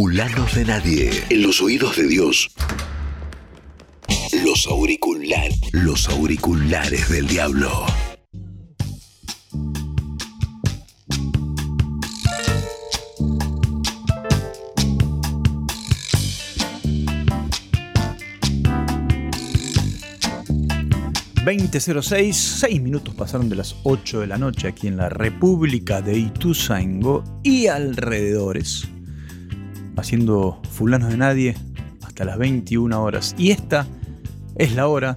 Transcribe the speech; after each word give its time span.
Fulanos 0.00 0.54
de 0.54 0.64
nadie. 0.64 1.10
En 1.28 1.42
los 1.42 1.60
oídos 1.60 1.94
de 1.98 2.08
Dios. 2.08 2.50
Los 4.42 4.66
auriculares. 4.66 5.60
Los 5.72 6.08
auriculares 6.08 7.10
del 7.10 7.28
diablo. 7.28 7.70
...20.06... 21.44 22.32
...6 22.32 22.80
minutos 22.80 23.14
pasaron 23.14 23.50
de 23.50 23.56
las 23.56 23.76
8 23.82 24.20
de 24.20 24.26
la 24.26 24.38
noche... 24.38 24.68
...aquí 24.68 24.86
en 24.86 24.96
la 24.96 25.10
República 25.10 26.00
de 26.00 26.16
Ituzaingó... 26.16 27.22
...y 27.42 27.66
alrededores... 27.66 28.88
...haciendo 30.00 30.60
fulanos 30.70 31.10
de 31.10 31.18
nadie... 31.18 31.54
...hasta 32.02 32.24
las 32.24 32.38
21 32.38 33.02
horas... 33.02 33.34
...y 33.36 33.50
esta 33.50 33.86
es 34.56 34.74
la 34.74 34.88
hora... 34.88 35.14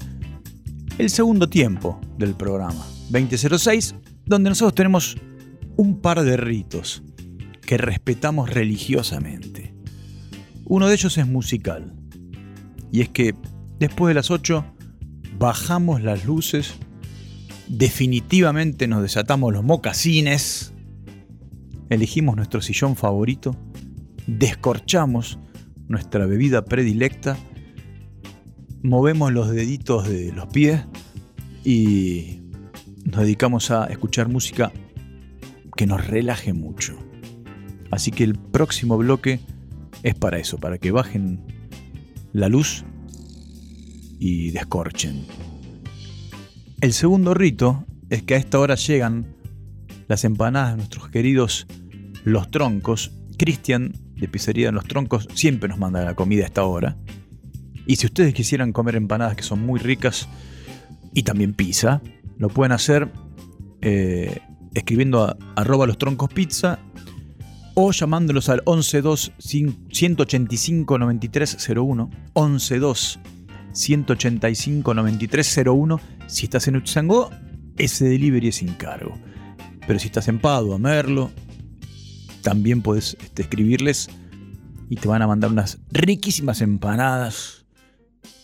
...el 0.98 1.10
segundo 1.10 1.48
tiempo 1.48 2.00
del 2.18 2.36
programa... 2.36 2.86
...20.06... 3.10 3.96
...donde 4.26 4.50
nosotros 4.50 4.76
tenemos... 4.76 5.18
...un 5.78 6.02
par 6.02 6.22
de 6.22 6.38
ritos... 6.38 7.02
...que 7.62 7.78
respetamos 7.78 8.50
religiosamente... 8.50 9.74
...uno 10.66 10.88
de 10.88 10.94
ellos 10.96 11.18
es 11.18 11.28
musical... 11.28 11.94
...y 12.92 13.02
es 13.02 13.10
que... 13.10 13.34
...después 13.80 14.10
de 14.10 14.16
las 14.16 14.32
8 14.32 14.66
bajamos 15.40 16.02
las 16.02 16.26
luces, 16.26 16.76
definitivamente 17.68 18.88
nos 18.88 19.02
desatamos 19.02 19.52
los 19.52 19.64
mocasines, 19.64 20.74
elegimos 21.90 22.36
nuestro 22.36 22.62
sillón 22.62 22.96
favorito, 22.96 23.56
descorchamos 24.28 25.40
nuestra 25.88 26.26
bebida 26.26 26.66
predilecta, 26.66 27.38
movemos 28.82 29.32
los 29.32 29.50
deditos 29.50 30.08
de 30.08 30.32
los 30.32 30.48
pies 30.48 30.82
y 31.64 32.42
nos 33.06 33.22
dedicamos 33.22 33.72
a 33.72 33.86
escuchar 33.86 34.30
música 34.30 34.72
que 35.76 35.86
nos 35.86 36.06
relaje 36.08 36.54
mucho. 36.54 36.98
Así 37.92 38.12
que 38.12 38.24
el 38.24 38.36
próximo 38.36 38.98
bloque 38.98 39.40
es 40.04 40.16
para 40.16 40.38
eso, 40.40 40.58
para 40.58 40.78
que 40.78 40.92
bajen 40.92 41.46
la 42.32 42.50
luz 42.50 42.84
y 44.20 44.52
descorchen. 44.52 45.26
El 46.82 46.94
segundo 46.94 47.34
rito 47.34 47.86
es 48.10 48.24
que 48.24 48.36
a 48.36 48.38
esta 48.38 48.60
hora 48.60 48.76
llegan 48.76 49.36
las 50.08 50.26
empanadas 50.26 50.72
de 50.72 50.78
nuestros 50.78 51.10
queridos 51.10 51.68
Los 52.24 52.52
Troncos. 52.52 53.12
Cristian, 53.38 53.94
de 54.24 54.32
Pizzería 54.32 54.68
de 54.68 54.72
Los 54.72 54.86
Troncos, 54.86 55.28
siempre 55.34 55.70
nos 55.70 55.78
manda 55.78 56.04
la 56.04 56.16
comida 56.16 56.44
a 56.44 56.48
esta 56.48 56.64
hora. 56.64 56.98
Y 57.86 57.98
si 57.98 58.06
ustedes 58.06 58.34
quisieran 58.34 58.72
comer 58.72 58.96
empanadas 58.96 59.36
que 59.36 59.44
son 59.44 59.66
muy 59.66 59.80
ricas 59.80 60.28
y 61.14 61.24
también 61.24 61.54
pizza, 61.54 62.02
lo 62.38 62.50
pueden 62.50 62.72
hacer 62.72 63.12
eh, 63.82 64.40
escribiendo 64.74 65.24
a 65.24 65.38
arroba 65.56 65.86
los 65.86 65.98
troncos 65.98 66.30
pizza 66.34 66.80
o 67.74 67.92
llamándolos 67.92 68.50
al 68.50 68.64
112 68.66 69.34
185 69.92 70.98
9301 70.98 72.10
112 72.34 73.20
185 73.74 74.94
9301. 74.94 76.00
Si 76.28 76.46
estás 76.46 76.68
en 76.68 76.78
Utzangó, 76.78 77.30
ese 77.78 78.06
delivery 78.06 78.50
es 78.50 78.56
sin 78.56 78.74
cargo. 78.76 79.14
Pero 79.86 80.00
si 80.00 80.08
estás 80.08 80.28
en 80.28 80.40
Padua, 80.40 80.78
Merlo, 80.78 81.32
también 82.44 82.84
puedes 82.84 83.18
este, 83.20 83.42
escribirles 83.42 84.10
y 84.90 84.98
te 84.98 85.08
van 85.08 85.24
a 85.24 85.28
mandar 85.28 85.52
unas 85.52 85.80
riquísimas 85.92 86.62
empanadas. 86.62 87.66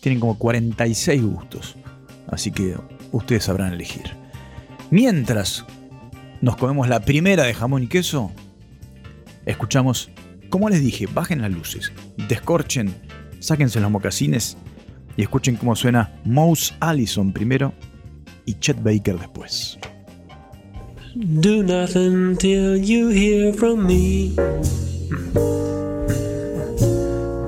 Tienen 0.01 0.19
como 0.19 0.39
46 0.39 1.21
gustos. 1.21 1.75
Así 2.27 2.51
que 2.51 2.75
ustedes 3.11 3.43
sabrán 3.43 3.73
elegir. 3.73 4.15
Mientras 4.89 5.65
nos 6.41 6.55
comemos 6.55 6.87
la 6.87 7.01
primera 7.01 7.43
de 7.43 7.53
jamón 7.53 7.83
y 7.83 7.87
queso, 7.87 8.31
escuchamos, 9.45 10.09
como 10.49 10.69
les 10.69 10.81
dije, 10.81 11.05
bajen 11.05 11.41
las 11.41 11.51
luces, 11.51 11.91
descorchen, 12.27 12.95
sáquense 13.39 13.79
los 13.79 13.91
mocasines 13.91 14.57
y 15.17 15.21
escuchen 15.21 15.57
cómo 15.57 15.75
suena 15.75 16.19
Mouse 16.25 16.73
Allison 16.79 17.33
primero 17.33 17.73
y 18.45 18.55
Chet 18.55 18.81
Baker 18.81 19.19
después. 19.19 19.77
Do 21.17 21.63
nothing 21.63 22.37
till 22.37 22.77
you 22.77 23.09
hear 23.09 23.53
from 23.53 23.87
me. 23.87 24.35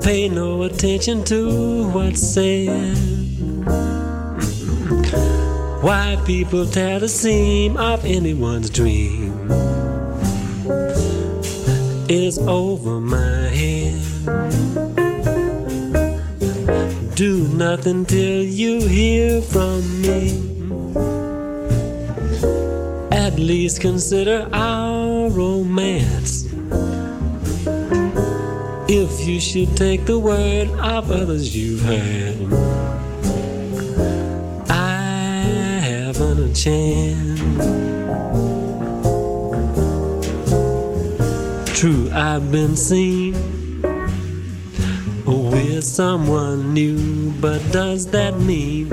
Pay 0.02 0.30
no 0.30 0.64
attention 0.64 1.24
to 1.26 1.90
what's 1.90 2.22
said. 2.22 2.98
Why 5.82 6.18
people 6.26 6.66
tear 6.66 7.00
the 7.00 7.10
seam 7.10 7.78
of 7.78 8.04
anyone's 8.06 8.70
dream 8.70 9.50
is 12.10 12.38
over 12.40 13.00
my 13.00 13.48
head 13.50 14.12
do 17.22 17.48
nothing 17.50 18.04
till 18.04 18.44
you 18.44 18.82
hear 18.88 19.44
from 19.44 20.02
me. 20.02 20.61
At 23.22 23.38
least 23.38 23.82
consider 23.82 24.50
our 24.52 25.30
romance. 25.30 26.46
If 28.90 29.28
you 29.28 29.40
should 29.40 29.78
take 29.78 30.06
the 30.06 30.18
word 30.18 30.70
of 30.80 31.12
others 31.12 31.56
you've 31.56 31.82
heard, 31.82 32.52
I 34.72 35.44
haven't 35.84 36.40
a 36.40 36.52
chance. 36.56 37.40
True, 41.80 42.10
I've 42.12 42.52
been 42.52 42.76
seen 42.76 43.36
with 45.28 45.84
someone 45.84 46.74
new, 46.74 47.32
but 47.40 47.62
does 47.72 48.08
that 48.08 48.40
mean 48.40 48.90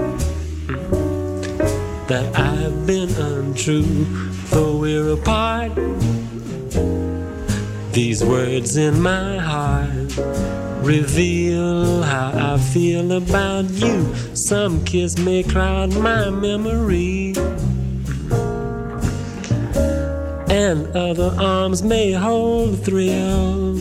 that 2.09 2.37
I've 2.37 2.87
been 2.87 3.11
untrue? 3.11 4.05
Though 4.51 4.77
we're 4.77 5.13
apart, 5.13 5.75
these 7.93 8.25
words 8.25 8.77
in 8.77 9.01
my 9.01 9.39
heart 9.39 10.17
reveal 10.83 12.03
how 12.03 12.55
I 12.55 12.59
feel 12.59 13.13
about 13.13 13.67
you. 13.71 14.15
Some 14.35 14.85
kiss 14.85 15.19
may 15.19 15.43
cloud 15.43 15.95
my 15.97 16.31
memory. 16.31 17.35
And 20.51 20.89
other 20.97 21.35
arms 21.39 21.83
may 21.83 22.13
hold 22.13 22.83
thrill 22.85 23.79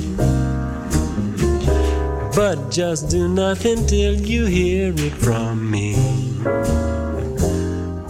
but 2.37 2.69
just 2.69 3.09
do 3.09 3.27
nothing 3.27 3.83
till 3.87 4.13
you 4.13 4.45
hear 4.45 4.93
it 4.95 5.13
from 5.13 5.71
me. 5.71 6.86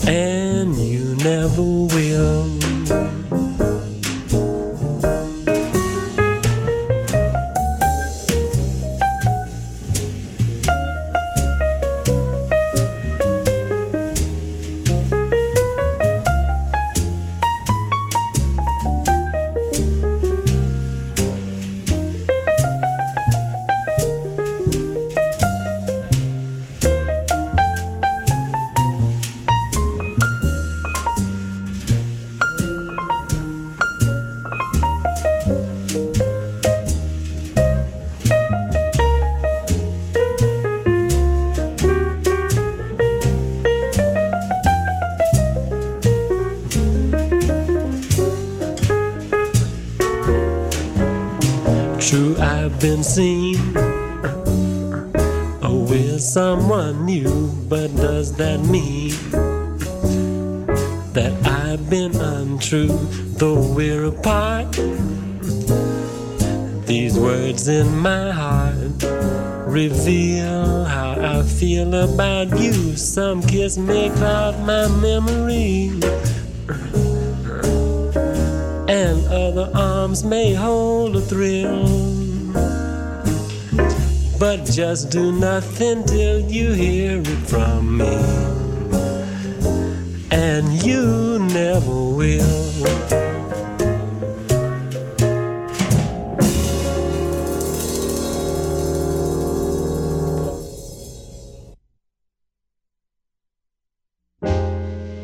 And 0.08 0.74
you 0.78 1.16
never 1.18 1.62
will. 1.62 2.57
Been 52.88 53.04
seen 53.04 53.74
with 55.90 56.22
someone 56.22 57.06
new, 57.06 57.52
but 57.68 57.94
does 57.98 58.34
that 58.38 58.62
mean 58.62 59.12
that 61.12 61.34
I've 61.46 61.90
been 61.90 62.16
untrue? 62.16 62.98
Though 63.40 63.60
we're 63.76 64.06
apart, 64.06 64.72
These 66.88 67.20
words 67.20 67.68
in 67.68 67.98
my 67.98 68.32
heart 68.32 69.04
reveal 69.68 70.86
how 70.86 71.16
I 71.20 71.44
feel 71.44 71.94
about 71.94 72.58
you. 72.58 72.96
Some 72.96 73.42
kiss 73.42 73.78
may 73.78 74.10
cloud 74.12 74.58
my 74.66 74.88
memory, 74.88 75.92
and 78.88 79.28
other 79.28 79.70
arms 79.76 80.24
may 80.24 80.54
hold 80.54 81.18
a 81.18 81.22
thrill. 81.22 82.07
But 84.40 84.66
just 84.66 85.10
do 85.10 85.32
nothing 85.32 86.04
till 86.04 86.40
you 86.40 86.72
hear 86.72 87.20
it 87.22 87.48
from 87.48 87.98
me, 87.98 88.06
and 90.30 90.72
you 90.86 91.40
never 91.40 91.90
will. 91.90 92.78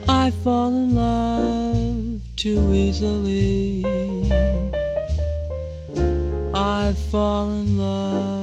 I 0.10 0.32
fall 0.44 0.70
in 0.70 0.96
love 0.96 2.22
too 2.36 2.74
easily. 2.74 3.86
I 6.56 6.94
fall 7.12 7.52
in 7.52 7.78
love 7.78 8.43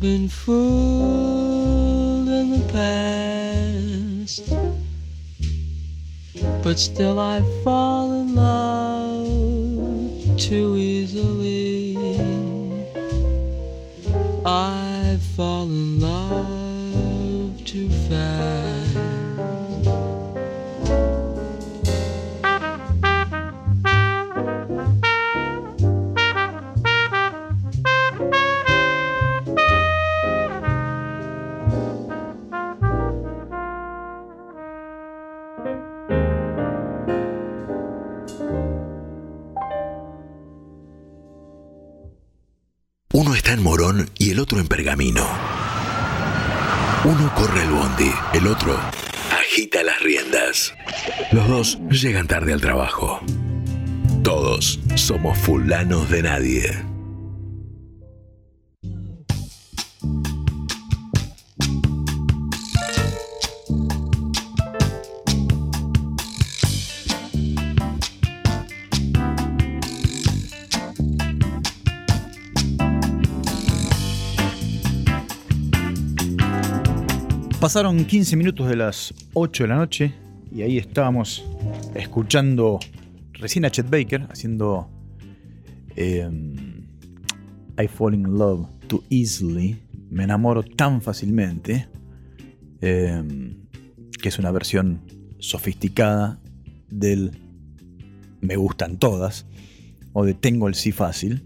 Been 0.00 0.28
fooled 0.30 2.26
in 2.26 2.50
the 2.52 2.64
past. 2.72 4.48
But 6.62 6.78
still 6.78 7.20
I 7.20 7.42
fall 7.62 8.14
in 8.14 8.34
love 8.34 9.26
too 10.38 10.76
easily. 10.78 11.98
I 14.46 14.79
llegan 52.00 52.26
tarde 52.26 52.54
al 52.54 52.62
trabajo. 52.62 53.20
Todos 54.22 54.80
somos 54.94 55.36
fulanos 55.36 56.08
de 56.08 56.22
nadie. 56.22 56.62
Pasaron 77.60 78.06
15 78.06 78.36
minutos 78.36 78.68
de 78.68 78.76
las 78.76 79.12
8 79.34 79.64
de 79.64 79.68
la 79.68 79.76
noche 79.76 80.14
y 80.50 80.62
ahí 80.62 80.78
estábamos 80.78 81.44
escuchando 81.94 82.78
recién 83.32 83.64
a 83.64 83.70
Chet 83.70 83.88
Baker 83.88 84.26
haciendo 84.30 84.90
em, 85.96 86.86
I 87.78 87.88
Fall 87.88 88.14
in 88.14 88.22
Love 88.22 88.68
Too 88.86 89.02
Easily. 89.10 89.80
Me 90.10 90.24
enamoro 90.24 90.62
tan 90.62 91.00
fácilmente. 91.00 91.88
em, 92.80 93.66
que 94.20 94.28
es 94.28 94.38
una 94.38 94.50
versión 94.50 95.00
sofisticada 95.38 96.40
del 96.88 97.30
Me 98.40 98.56
gustan 98.56 98.98
todas 98.98 99.46
o 100.12 100.24
de 100.24 100.34
Tengo 100.34 100.68
el 100.68 100.74
sí 100.74 100.92
fácil. 100.92 101.44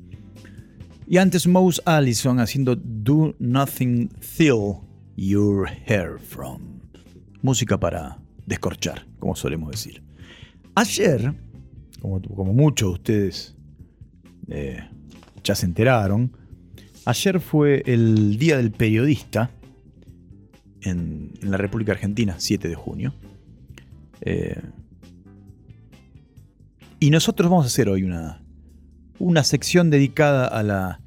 Y 1.06 1.18
antes 1.18 1.46
Mouse 1.46 1.82
Allison 1.84 2.40
haciendo 2.40 2.76
Do 2.76 3.34
Nothing 3.38 4.08
Till 4.36 4.76
Your 5.16 5.68
Hair 5.86 6.18
From. 6.18 6.80
Música 7.42 7.78
para 7.78 8.18
descorchar, 8.46 9.06
como 9.18 9.36
solemos 9.36 9.70
decir. 9.70 10.03
Ayer, 10.76 11.34
como, 12.00 12.52
muchos 12.52 12.88
de 12.88 12.92
ustedes 12.94 13.56
eh, 14.48 14.80
ya 15.42 15.54
se 15.54 15.66
enteraron, 15.66 16.36
ayer 17.04 17.40
fue 17.40 17.82
el 17.86 18.38
Día 18.38 18.56
del 18.56 18.72
Periodista 18.72 19.50
en, 20.82 21.32
en 21.40 21.50
la 21.50 21.56
República 21.56 21.92
Argentina, 21.92 22.36
7 22.38 22.68
de 22.68 22.74
junio. 22.74 23.14
Eh, 24.20 24.60
y 26.98 27.10
nosotros 27.10 27.50
vamos 27.50 27.66
a 27.66 27.68
hacer 27.68 27.88
hoy 27.88 28.02
una, 28.02 28.42
una 29.18 29.44
sección 29.44 29.90
dedicada 29.90 30.46
a 30.46 30.62
la 30.62 31.00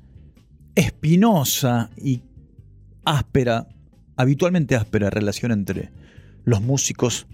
espinosa 0.76 1.90
y 1.98 2.22
áspera, 3.04 3.68
habitualmente 4.16 4.76
áspera 4.76 5.10
relación 5.10 5.52
entre 5.52 5.90
los 6.46 6.62
músicos 6.62 7.28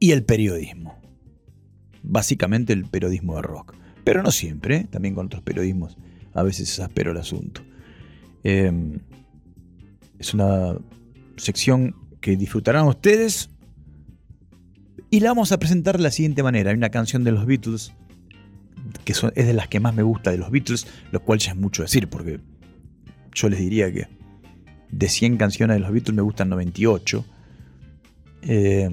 y 0.00 0.12
el 0.12 0.24
periodismo. 0.24 0.97
Básicamente 2.08 2.72
el 2.72 2.86
periodismo 2.86 3.36
de 3.36 3.42
rock. 3.42 3.74
Pero 4.02 4.22
no 4.22 4.32
siempre, 4.32 4.76
¿eh? 4.76 4.86
también 4.90 5.14
con 5.14 5.26
otros 5.26 5.42
periodismos 5.42 5.96
a 6.34 6.42
veces 6.42 6.70
es 6.70 6.80
áspero 6.80 7.12
el 7.12 7.18
asunto. 7.18 7.62
Eh, 8.44 8.72
es 10.18 10.34
una 10.34 10.76
sección 11.36 11.94
que 12.20 12.36
disfrutarán 12.36 12.86
ustedes 12.86 13.50
y 15.10 15.20
la 15.20 15.30
vamos 15.30 15.52
a 15.52 15.58
presentar 15.58 15.96
de 15.96 16.02
la 16.02 16.10
siguiente 16.10 16.42
manera. 16.42 16.70
Hay 16.70 16.76
una 16.76 16.90
canción 16.90 17.24
de 17.24 17.32
los 17.32 17.46
Beatles, 17.46 17.92
que 19.04 19.12
es 19.12 19.46
de 19.46 19.52
las 19.52 19.68
que 19.68 19.80
más 19.80 19.94
me 19.94 20.02
gusta 20.02 20.30
de 20.30 20.38
los 20.38 20.50
Beatles, 20.50 20.86
lo 21.12 21.20
cual 21.20 21.38
ya 21.38 21.52
es 21.52 21.56
mucho 21.56 21.82
decir, 21.82 22.08
porque 22.08 22.40
yo 23.34 23.48
les 23.48 23.58
diría 23.58 23.92
que 23.92 24.06
de 24.90 25.08
100 25.08 25.36
canciones 25.36 25.76
de 25.76 25.80
los 25.80 25.92
Beatles 25.92 26.14
me 26.14 26.22
gustan 26.22 26.48
98, 26.48 27.24
eh, 28.42 28.90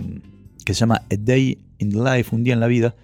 que 0.66 0.74
se 0.74 0.80
llama 0.80 1.04
A 1.12 1.16
Day 1.18 1.60
in 1.80 2.04
Life, 2.04 2.36
un 2.36 2.44
día 2.44 2.54
en 2.54 2.60
la 2.60 2.68
vida, 2.68 2.96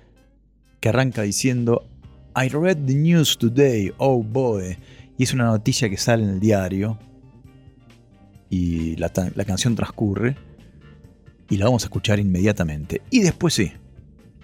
que 0.79 0.89
arranca 0.89 1.21
diciendo, 1.21 1.87
I 2.35 2.49
read 2.49 2.85
the 2.85 2.95
news 2.95 3.37
today, 3.37 3.91
oh 3.97 4.23
boy, 4.23 4.77
y 5.17 5.23
es 5.23 5.33
una 5.33 5.45
noticia 5.45 5.89
que 5.89 5.97
sale 5.97 6.23
en 6.23 6.29
el 6.29 6.39
diario, 6.39 6.97
y 8.51 8.97
la, 8.97 9.09
canción 9.45 9.75
transcurre 9.75 10.35
y 11.49 11.57
la 11.57 11.65
vamos 11.65 11.83
a 11.83 11.85
escuchar 11.85 12.19
inmediatamente. 12.19 13.01
Y 13.09 13.21
después 13.21 13.53
sí, 13.53 13.71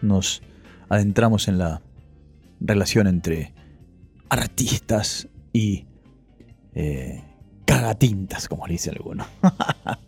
nos 0.02 0.42
adentramos 0.88 1.50
en 1.50 1.58
la 1.58 1.82
relación 2.62 3.06
entre 3.08 3.54
artistas 4.30 5.28
y 5.52 5.86
eh, 6.74 7.22
cagatintas, 7.66 8.48
como 8.48 8.66
le 8.66 8.74
dice 8.74 8.92
alguno. 8.92 9.28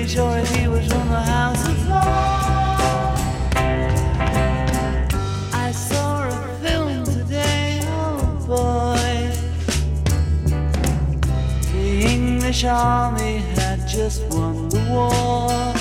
Really 0.00 0.12
sure 0.12 0.38
he 0.56 0.66
was 0.66 0.86
from 0.88 1.08
the 1.10 1.20
House 1.20 1.68
of 1.68 1.76
Lords. 1.86 3.20
I 5.52 5.72
saw 5.72 6.26
a 6.26 6.30
film 6.62 7.04
today, 7.04 7.80
oh 7.84 8.22
boy. 8.46 9.30
The 11.72 12.06
English 12.06 12.64
army 12.64 13.42
had 13.56 13.86
just 13.86 14.22
won 14.30 14.70
the 14.70 14.80
war. 14.88 15.74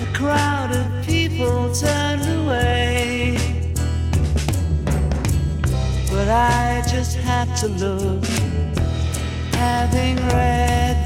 A 0.00 0.08
crowd 0.16 0.70
of 0.72 1.06
people 1.06 1.70
turned 1.74 2.26
away. 2.40 3.36
But 6.10 6.30
I 6.30 6.82
just 6.90 7.18
had 7.18 7.54
to 7.56 7.68
look, 7.68 8.24
having 9.52 10.16
read 10.28 11.05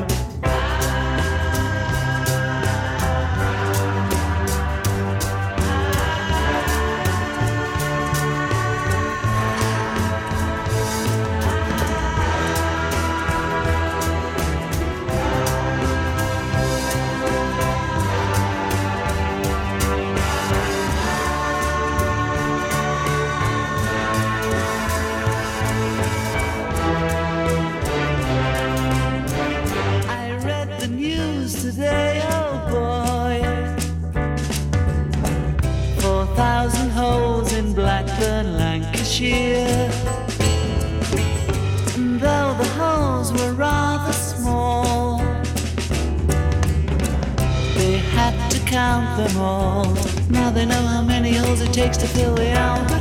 Them 49.27 49.37
all. 49.37 49.85
Now 50.29 50.49
they 50.51 50.65
know 50.65 50.81
how 50.93 51.01
many 51.01 51.33
holes 51.33 51.61
it 51.61 51.73
takes 51.73 51.97
to 51.97 52.07
fill 52.07 52.35
the 52.35 52.51
Albert 52.51 53.00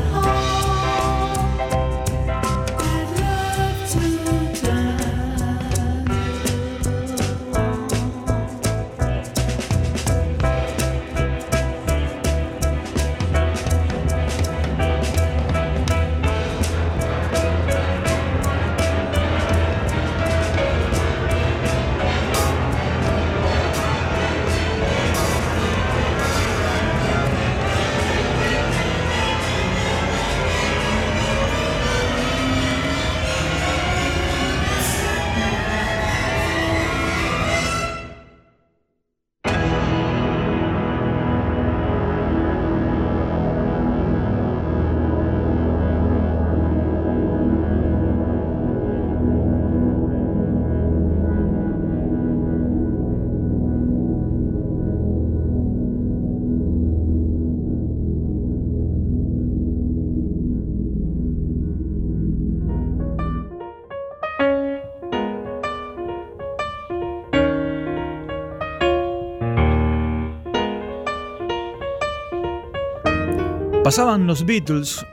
Pasaban 73.91 74.25
los 74.25 74.47
Beatles 74.47 75.05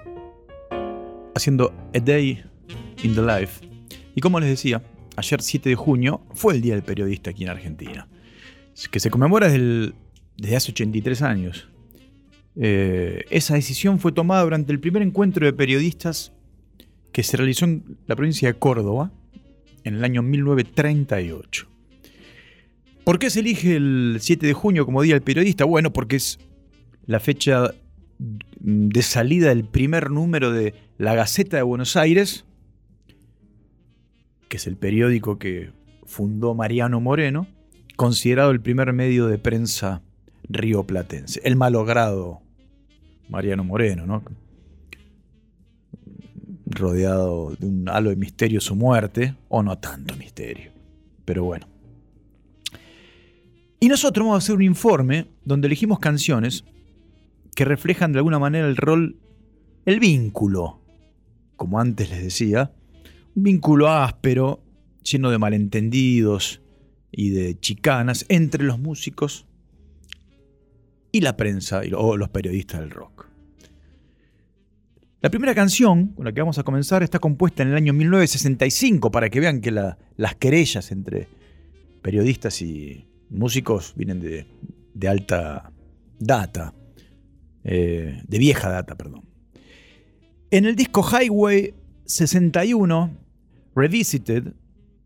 haciendo 1.34 1.74
A 1.96 2.00
Day 2.00 2.44
in 3.02 3.16
the 3.16 3.24
Life. 3.24 3.68
Y 4.14 4.22
como 4.22 4.40
les 4.40 4.50
decía, 4.50 4.84
ayer 5.16 5.42
7 5.42 5.70
de 5.70 5.76
junio 5.76 6.22
fue 6.36 6.54
el 6.54 6.62
Día 6.62 6.76
del 6.76 6.84
Periodista 6.84 7.32
aquí 7.32 7.44
en 7.44 7.50
Argentina. 7.50 8.08
Que 8.92 9.00
se 9.00 9.10
conmemora 9.10 9.50
desde, 9.50 10.56
hace 10.56 10.74
83 10.74 11.24
años. 11.24 11.68
Eh, 12.56 13.26
esa 13.32 13.56
decisión 13.56 13.98
fue 13.98 14.12
tomada 14.12 14.44
durante 14.44 14.72
el 14.72 14.80
primer 14.80 15.02
encuentro 15.02 15.44
de 15.44 15.54
periodistas 15.54 16.32
que 17.12 17.24
se 17.24 17.36
realizó 17.36 17.66
en 17.66 17.98
la 18.06 18.16
provincia 18.16 18.48
de 18.48 18.60
Córdoba 18.60 19.12
en 19.86 19.96
el 19.96 20.04
año 20.04 20.22
1938. 20.22 21.68
¿Por 23.04 23.18
qué 23.18 23.32
se 23.32 23.40
elige 23.40 23.76
el 23.76 24.18
7 24.20 24.46
de 24.46 24.54
junio 24.54 24.86
como 24.86 25.02
Día 25.02 25.16
del 25.16 25.24
Periodista? 25.24 25.66
Bueno, 25.66 25.92
porque 25.92 26.18
es 26.18 26.38
la 27.08 27.20
fecha 27.20 27.74
de 28.20 29.02
salida 29.02 29.50
del 29.50 29.66
primer 29.66 30.10
número 30.10 30.52
de 30.52 30.74
La 30.98 31.16
Gaceta 31.16 31.58
de 31.58 31.64
Buenos 31.64 31.96
Aires, 31.96 32.46
que 34.50 34.58
es 34.58 34.68
el 34.68 34.78
periódico 34.78 35.38
que 35.38 35.72
fundó 36.06 36.56
Mariano 36.56 37.00
Moreno, 37.00 37.48
considerado 37.96 38.52
el 38.52 38.62
primer 38.62 38.94
medio 38.94 39.28
de 39.28 39.38
prensa 39.38 40.02
rioplatense. 40.50 41.42
El 41.44 41.56
malogrado 41.56 42.42
Mariano 43.30 43.64
Moreno, 43.64 44.06
¿no? 44.06 44.24
Rodeado 46.66 47.56
de 47.56 47.66
un 47.66 47.90
halo 47.90 48.10
de 48.10 48.16
misterio 48.16 48.62
su 48.62 48.76
muerte, 48.76 49.36
o 49.50 49.64
no 49.64 49.78
tanto 49.78 50.16
misterio, 50.16 50.72
pero 51.26 51.44
bueno. 51.44 51.68
Y 53.80 53.90
nosotros 53.90 54.26
vamos 54.26 54.36
a 54.36 54.44
hacer 54.44 54.56
un 54.56 54.64
informe 54.64 55.28
donde 55.46 55.68
elegimos 55.68 56.00
canciones 56.00 56.64
que 57.58 57.66
reflejan 57.66 58.12
de 58.14 58.20
alguna 58.20 58.38
manera 58.38 58.68
el 58.68 58.78
rol, 58.78 59.18
el 59.88 60.00
vínculo, 60.00 60.80
como 61.56 61.80
antes 61.80 62.08
les 62.12 62.22
decía, 62.22 62.72
un 63.36 63.42
vínculo 63.42 63.88
áspero, 63.90 64.62
lleno 65.02 65.32
de 65.32 65.40
malentendidos 65.40 66.62
y 67.12 67.32
de 67.32 67.60
chicanas 67.60 68.28
entre 68.30 68.64
los 68.64 68.78
músicos 68.78 69.48
y 71.12 71.22
la 71.22 71.36
prensa 71.36 71.82
o 71.98 72.16
los 72.16 72.30
periodistas 72.30 72.80
del 72.82 72.92
rock. 72.92 73.26
La 75.22 75.32
primera 75.32 75.56
canción 75.56 76.10
con 76.10 76.26
la 76.26 76.34
que 76.34 76.42
vamos 76.42 76.60
a 76.60 76.64
comenzar 76.64 77.02
está 77.02 77.18
compuesta 77.18 77.64
en 77.64 77.70
el 77.70 77.76
año 77.76 77.92
1965, 77.92 79.10
para 79.10 79.32
que 79.32 79.40
vean 79.40 79.62
que 79.62 79.72
la- 79.72 79.98
las 80.16 80.36
querellas 80.36 80.92
entre 80.92 81.28
periodistas 82.04 82.62
y 82.62 83.08
músicos 83.32 83.96
vienen 83.96 84.20
de 84.20 85.08
alta 85.08 85.72
data 86.20 86.76
eh, 87.68 88.24
de 88.26 88.38
vieja 88.40 88.70
data, 88.70 88.96
perdón. 88.96 89.26
En 90.52 90.66
el 90.66 90.78
disco 90.78 91.04
Highway 91.04 91.74
61, 92.06 93.12
Revisited, 93.76 94.54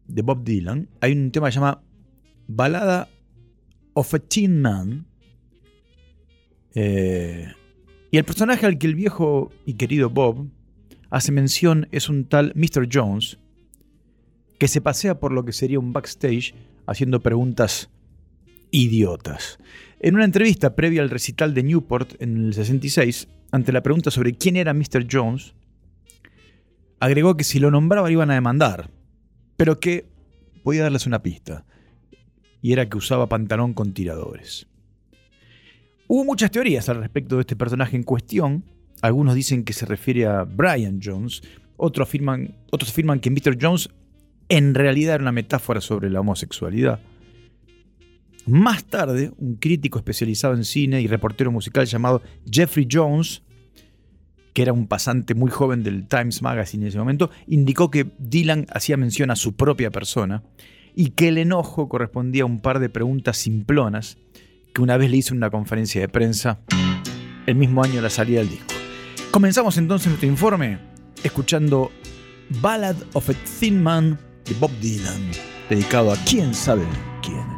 de 0.07 0.21
Bob 0.21 0.43
Dylan, 0.43 0.87
hay 0.99 1.13
un 1.13 1.31
tema 1.31 1.47
que 1.47 1.53
se 1.53 1.59
llama 1.59 1.81
Balada 2.47 3.09
of 3.93 4.13
a 4.13 4.19
Teen 4.19 4.61
Man. 4.61 5.07
Eh, 6.75 7.47
y 8.11 8.17
el 8.17 8.25
personaje 8.25 8.67
al 8.67 8.77
que 8.77 8.87
el 8.87 8.95
viejo 8.95 9.51
y 9.65 9.73
querido 9.73 10.11
Bob 10.11 10.47
hace 11.09 11.31
mención 11.31 11.87
es 11.91 12.09
un 12.09 12.25
tal 12.25 12.53
Mr. 12.55 12.87
Jones, 12.91 13.39
que 14.59 14.67
se 14.67 14.81
pasea 14.81 15.19
por 15.19 15.31
lo 15.31 15.43
que 15.45 15.53
sería 15.53 15.79
un 15.79 15.93
backstage 15.93 16.53
haciendo 16.85 17.21
preguntas 17.21 17.89
idiotas. 18.71 19.59
En 19.99 20.15
una 20.15 20.25
entrevista 20.25 20.75
previa 20.75 21.01
al 21.01 21.09
recital 21.09 21.53
de 21.53 21.63
Newport 21.63 22.21
en 22.21 22.45
el 22.45 22.53
66, 22.53 23.27
ante 23.51 23.71
la 23.71 23.83
pregunta 23.83 24.09
sobre 24.09 24.33
quién 24.33 24.55
era 24.55 24.73
Mr. 24.73 25.05
Jones, 25.09 25.53
agregó 26.99 27.37
que 27.37 27.43
si 27.43 27.59
lo 27.59 27.69
nombraba 27.69 28.07
lo 28.07 28.13
iban 28.13 28.31
a 28.31 28.35
demandar, 28.35 28.89
pero 29.57 29.79
que 29.79 30.07
voy 30.63 30.79
a 30.79 30.83
darles 30.83 31.05
una 31.05 31.21
pista, 31.21 31.65
y 32.61 32.73
era 32.73 32.89
que 32.89 32.97
usaba 32.97 33.27
pantalón 33.27 33.73
con 33.73 33.93
tiradores. 33.93 34.67
Hubo 36.07 36.25
muchas 36.25 36.51
teorías 36.51 36.89
al 36.89 36.97
respecto 36.97 37.35
de 37.35 37.41
este 37.41 37.55
personaje 37.55 37.95
en 37.95 38.03
cuestión. 38.03 38.65
Algunos 39.01 39.33
dicen 39.33 39.63
que 39.63 39.73
se 39.73 39.85
refiere 39.85 40.25
a 40.25 40.43
Brian 40.43 40.99
Jones, 41.01 41.41
otros 41.77 42.07
afirman, 42.07 42.55
otros 42.69 42.91
afirman 42.91 43.19
que 43.19 43.31
Mr. 43.31 43.57
Jones 43.59 43.89
en 44.49 44.75
realidad 44.75 45.15
era 45.15 45.23
una 45.23 45.31
metáfora 45.31 45.79
sobre 45.79 46.09
la 46.09 46.19
homosexualidad. 46.19 46.99
Más 48.47 48.85
tarde, 48.85 49.31
un 49.37 49.55
crítico 49.55 49.99
especializado 49.99 50.55
en 50.55 50.65
cine 50.65 51.01
y 51.01 51.07
reportero 51.07 51.51
musical 51.51 51.85
llamado 51.85 52.21
Jeffrey 52.49 52.87
Jones, 52.91 53.43
que 54.53 54.63
era 54.63 54.73
un 54.73 54.87
pasante 54.87 55.35
muy 55.35 55.51
joven 55.51 55.83
del 55.83 56.07
Times 56.07 56.41
Magazine 56.41 56.83
en 56.83 56.89
ese 56.89 56.97
momento, 56.97 57.29
indicó 57.47 57.91
que 57.91 58.07
Dylan 58.17 58.65
hacía 58.73 58.97
mención 58.97 59.31
a 59.31 59.35
su 59.35 59.55
propia 59.55 59.91
persona 59.91 60.43
y 60.95 61.11
que 61.11 61.29
el 61.29 61.37
enojo 61.37 61.87
correspondía 61.87 62.43
a 62.43 62.47
un 62.47 62.61
par 62.61 62.79
de 62.79 62.89
preguntas 62.89 63.37
simplonas 63.37 64.17
que 64.73 64.81
una 64.81 64.97
vez 64.97 65.11
le 65.11 65.17
hizo 65.17 65.33
en 65.33 65.37
una 65.37 65.49
conferencia 65.49 66.01
de 66.01 66.09
prensa 66.09 66.59
el 67.45 67.55
mismo 67.55 67.83
año 67.83 67.95
de 67.95 68.01
la 68.01 68.09
salida 68.09 68.39
del 68.39 68.49
disco. 68.49 68.73
Comenzamos 69.29 69.77
entonces 69.77 70.07
nuestro 70.07 70.27
informe 70.27 70.79
escuchando 71.23 71.91
Ballad 72.61 72.95
of 73.13 73.29
a 73.29 73.33
Thin 73.59 73.81
Man 73.81 74.19
de 74.45 74.53
Bob 74.55 74.71
Dylan, 74.81 75.31
dedicado 75.69 76.11
a 76.11 76.17
quién 76.25 76.53
sabe 76.53 76.83
quién 77.21 77.50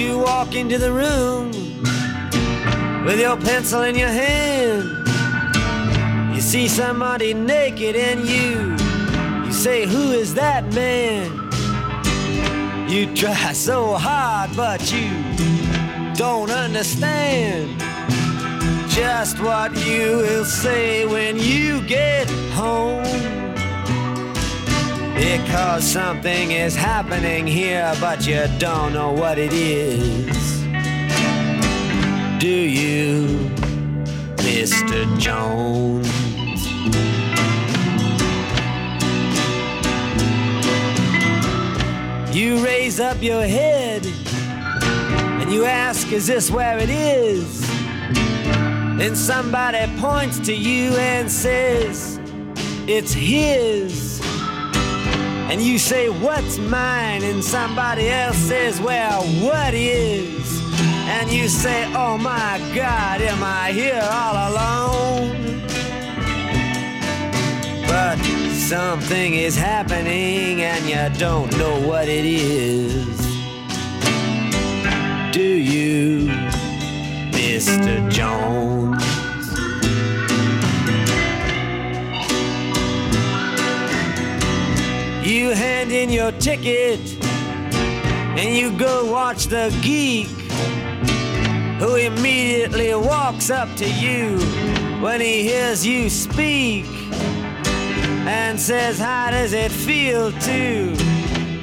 You 0.00 0.18
walk 0.18 0.54
into 0.54 0.78
the 0.78 0.90
room 0.90 1.50
with 3.04 3.20
your 3.20 3.36
pencil 3.36 3.82
in 3.82 3.94
your 3.94 4.08
hand. 4.08 4.82
You 6.34 6.40
see 6.40 6.68
somebody 6.68 7.34
naked 7.34 7.94
and 7.94 8.26
you 8.26 8.76
you 9.44 9.52
say 9.52 9.84
who 9.84 10.12
is 10.12 10.32
that 10.34 10.72
man? 10.72 11.28
You 12.88 13.14
try 13.14 13.52
so 13.68 13.92
hard 13.92 14.56
but 14.56 14.90
you 14.90 15.10
don't 16.14 16.50
understand 16.50 17.78
just 18.88 19.38
what 19.38 19.76
you 19.86 20.16
will 20.16 20.46
say 20.46 21.04
when 21.04 21.38
you 21.38 21.86
get 21.86 22.26
home. 22.54 23.39
Because 25.20 25.84
something 25.84 26.52
is 26.52 26.74
happening 26.74 27.46
here, 27.46 27.92
but 28.00 28.26
you 28.26 28.46
don't 28.58 28.94
know 28.94 29.12
what 29.12 29.36
it 29.36 29.52
is. 29.52 30.62
Do 32.38 32.48
you, 32.48 33.50
Mr. 34.36 35.04
Jones? 35.18 36.08
You 42.34 42.64
raise 42.64 42.98
up 42.98 43.22
your 43.22 43.42
head 43.42 44.06
and 44.06 45.52
you 45.52 45.66
ask, 45.66 46.10
Is 46.12 46.28
this 46.28 46.50
where 46.50 46.78
it 46.78 46.88
is? 46.88 47.60
Then 48.96 49.14
somebody 49.14 49.86
points 50.00 50.38
to 50.46 50.54
you 50.54 50.94
and 50.96 51.30
says, 51.30 52.18
It's 52.88 53.12
his. 53.12 54.29
And 55.50 55.60
you 55.60 55.80
say, 55.80 56.08
What's 56.08 56.58
mine? 56.58 57.24
And 57.24 57.42
somebody 57.42 58.08
else 58.08 58.36
says, 58.36 58.80
Well, 58.80 59.24
what 59.44 59.74
is? 59.74 60.62
And 61.08 61.28
you 61.28 61.48
say, 61.48 61.92
Oh 61.92 62.16
my 62.16 62.60
God, 62.72 63.20
am 63.20 63.42
I 63.42 63.72
here 63.72 64.00
all 64.00 64.36
alone? 64.52 65.60
But 67.88 68.18
something 68.54 69.34
is 69.34 69.56
happening 69.56 70.62
and 70.62 70.88
you 70.88 71.18
don't 71.18 71.50
know 71.58 71.80
what 71.80 72.08
it 72.08 72.24
is. 72.24 73.18
Do 75.32 75.42
you, 75.42 76.28
Mr. 77.32 78.08
Jones? 78.08 79.09
You 85.30 85.50
hand 85.50 85.92
in 85.92 86.10
your 86.10 86.32
ticket 86.32 86.98
and 87.24 88.52
you 88.52 88.76
go 88.76 89.12
watch 89.12 89.44
the 89.44 89.72
geek 89.80 90.26
who 91.78 91.94
immediately 91.94 92.92
walks 92.96 93.48
up 93.48 93.72
to 93.76 93.88
you 93.88 94.40
when 95.00 95.20
he 95.20 95.44
hears 95.44 95.86
you 95.86 96.10
speak 96.10 96.84
and 98.26 98.58
says, 98.58 98.98
How 98.98 99.30
does 99.30 99.52
it 99.52 99.70
feel 99.70 100.32
to 100.32 100.96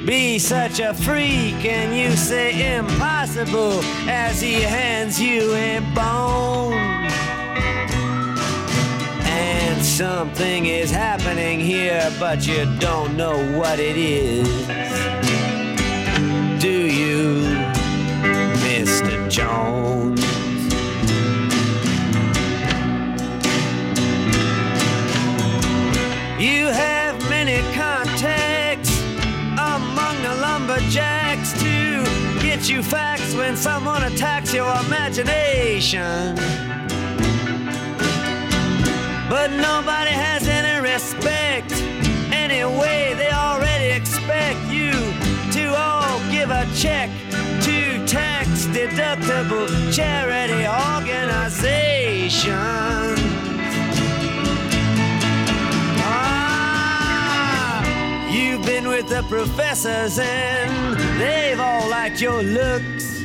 be 0.06 0.38
such 0.38 0.80
a 0.80 0.94
freak? 0.94 1.62
And 1.66 1.94
you 1.94 2.16
say, 2.16 2.74
Impossible, 2.78 3.82
as 4.08 4.40
he 4.40 4.62
hands 4.62 5.20
you 5.20 5.52
a 5.52 5.80
bone. 5.94 7.07
And 9.78 9.86
something 9.86 10.66
is 10.66 10.90
happening 10.90 11.60
here, 11.60 12.12
but 12.18 12.44
you 12.44 12.66
don't 12.80 13.16
know 13.16 13.38
what 13.56 13.78
it 13.78 13.96
is. 13.96 14.48
Do 16.60 16.68
you, 16.68 17.42
Mr. 18.66 19.30
Jones? 19.30 20.20
You 26.42 26.66
have 26.66 27.16
many 27.30 27.62
contacts 27.76 29.00
among 29.52 30.20
the 30.24 30.34
lumberjacks 30.40 31.52
to 31.62 32.02
get 32.42 32.68
you 32.68 32.82
facts 32.82 33.32
when 33.36 33.56
someone 33.56 34.02
attacks 34.02 34.52
your 34.52 34.74
imagination. 34.86 36.58
But 39.28 39.50
nobody 39.50 40.10
has 40.10 40.48
any 40.48 40.80
respect. 40.80 41.72
Anyway, 42.32 43.12
they 43.14 43.30
already 43.30 43.90
expect 43.90 44.58
you 44.70 44.92
to 45.52 45.74
all 45.76 46.18
give 46.30 46.50
a 46.50 46.66
check 46.74 47.10
to 47.62 48.06
tax 48.06 48.64
deductible 48.66 49.68
charity 49.92 50.66
organizations. 50.66 53.20
Ah, 56.10 57.84
you've 58.30 58.64
been 58.64 58.88
with 58.88 59.10
the 59.10 59.22
professors 59.24 60.18
and 60.18 60.98
they've 61.20 61.60
all 61.60 61.86
liked 61.90 62.22
your 62.22 62.42
looks. 62.42 63.17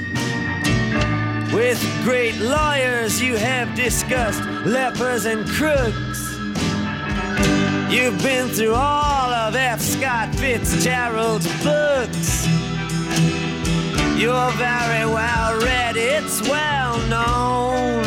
With 1.64 2.04
great 2.04 2.36
lawyers, 2.40 3.22
you 3.22 3.38
have 3.38 3.74
discussed 3.74 4.44
lepers 4.66 5.24
and 5.26 5.48
crooks. 5.48 6.36
You've 7.90 8.22
been 8.22 8.50
through 8.50 8.76
all 8.76 9.30
of 9.32 9.56
F. 9.56 9.80
Scott 9.80 10.36
Fitzgerald's 10.36 11.48
books. 11.64 12.46
You're 14.20 14.52
very 14.58 15.06
well 15.06 15.58
read, 15.62 15.96
it's 15.96 16.42
well 16.50 16.98
known. 17.08 18.04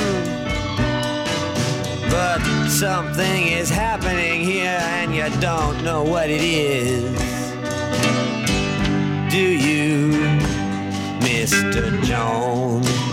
But 2.11 2.69
something 2.69 3.47
is 3.47 3.71
happening 3.71 4.43
here 4.43 4.81
and 4.83 5.15
you 5.15 5.31
don't 5.41 5.83
know 5.83 6.05
what 6.05 6.29
it 6.29 6.43
is. 6.43 7.05
Do 9.33 9.41
you, 9.41 10.11
Mr. 11.21 12.05
Jones? 12.05 13.06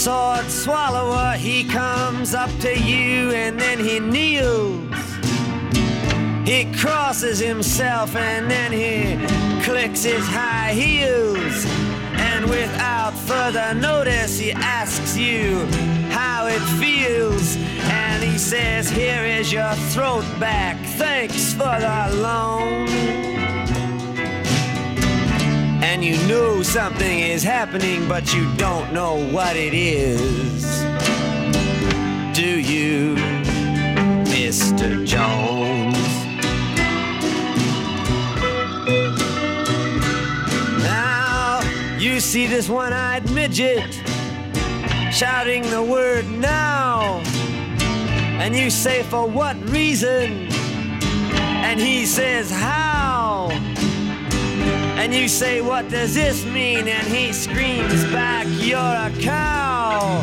Sword 0.00 0.50
swallower, 0.50 1.36
he 1.36 1.62
comes 1.62 2.32
up 2.32 2.50
to 2.58 2.74
you 2.74 3.32
and 3.32 3.60
then 3.60 3.78
he 3.78 4.00
kneels. 4.00 4.88
He 6.48 6.72
crosses 6.74 7.38
himself 7.38 8.16
and 8.16 8.50
then 8.50 8.72
he 8.72 9.18
clicks 9.62 10.02
his 10.04 10.26
high 10.26 10.72
heels. 10.72 11.66
And 12.16 12.48
without 12.48 13.12
further 13.12 13.74
notice, 13.74 14.38
he 14.38 14.52
asks 14.52 15.18
you 15.18 15.66
how 16.08 16.46
it 16.46 16.62
feels. 16.80 17.56
And 17.82 18.24
he 18.24 18.38
says, 18.38 18.88
Here 18.88 19.26
is 19.26 19.52
your 19.52 19.74
throat 19.92 20.24
back. 20.40 20.78
Thanks 20.96 21.52
for 21.52 21.78
the 21.78 22.16
loan. 22.22 23.39
And 25.92 26.04
you 26.04 26.16
know 26.28 26.62
something 26.62 27.18
is 27.18 27.42
happening, 27.42 28.06
but 28.06 28.32
you 28.32 28.48
don't 28.54 28.92
know 28.92 29.16
what 29.32 29.56
it 29.56 29.74
is. 29.74 30.62
Do 32.32 32.60
you, 32.60 33.16
Mr. 34.30 35.04
Jones? 35.04 35.98
Now 40.84 41.60
you 41.98 42.20
see 42.20 42.46
this 42.46 42.68
one 42.68 42.92
eyed 42.92 43.28
midget 43.32 43.92
shouting 45.10 45.68
the 45.70 45.82
word 45.82 46.24
now. 46.30 47.20
And 48.38 48.54
you 48.54 48.70
say, 48.70 49.02
For 49.02 49.26
what 49.26 49.56
reason? 49.68 50.46
And 51.66 51.80
he 51.80 52.06
says, 52.06 52.48
How? 52.48 53.50
And 55.00 55.14
you 55.14 55.28
say, 55.28 55.62
What 55.62 55.88
does 55.88 56.14
this 56.14 56.44
mean? 56.44 56.86
And 56.86 57.06
he 57.08 57.32
screams 57.32 58.04
back, 58.12 58.46
You're 58.50 58.78
a 58.78 59.10
cow. 59.18 60.22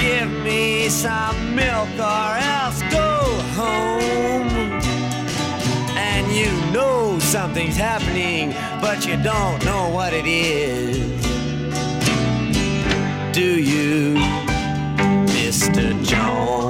Give 0.00 0.28
me 0.42 0.88
some 0.88 1.54
milk 1.54 1.88
or 1.96 2.30
else 2.36 2.82
go 2.90 3.22
home. 3.54 4.48
And 5.96 6.26
you 6.32 6.50
know 6.72 7.20
something's 7.20 7.76
happening, 7.76 8.50
but 8.80 9.06
you 9.06 9.16
don't 9.22 9.64
know 9.64 9.88
what 9.90 10.12
it 10.12 10.26
is. 10.26 10.96
Do 13.32 13.60
you, 13.60 14.14
Mr. 15.30 16.04
Jones? 16.04 16.65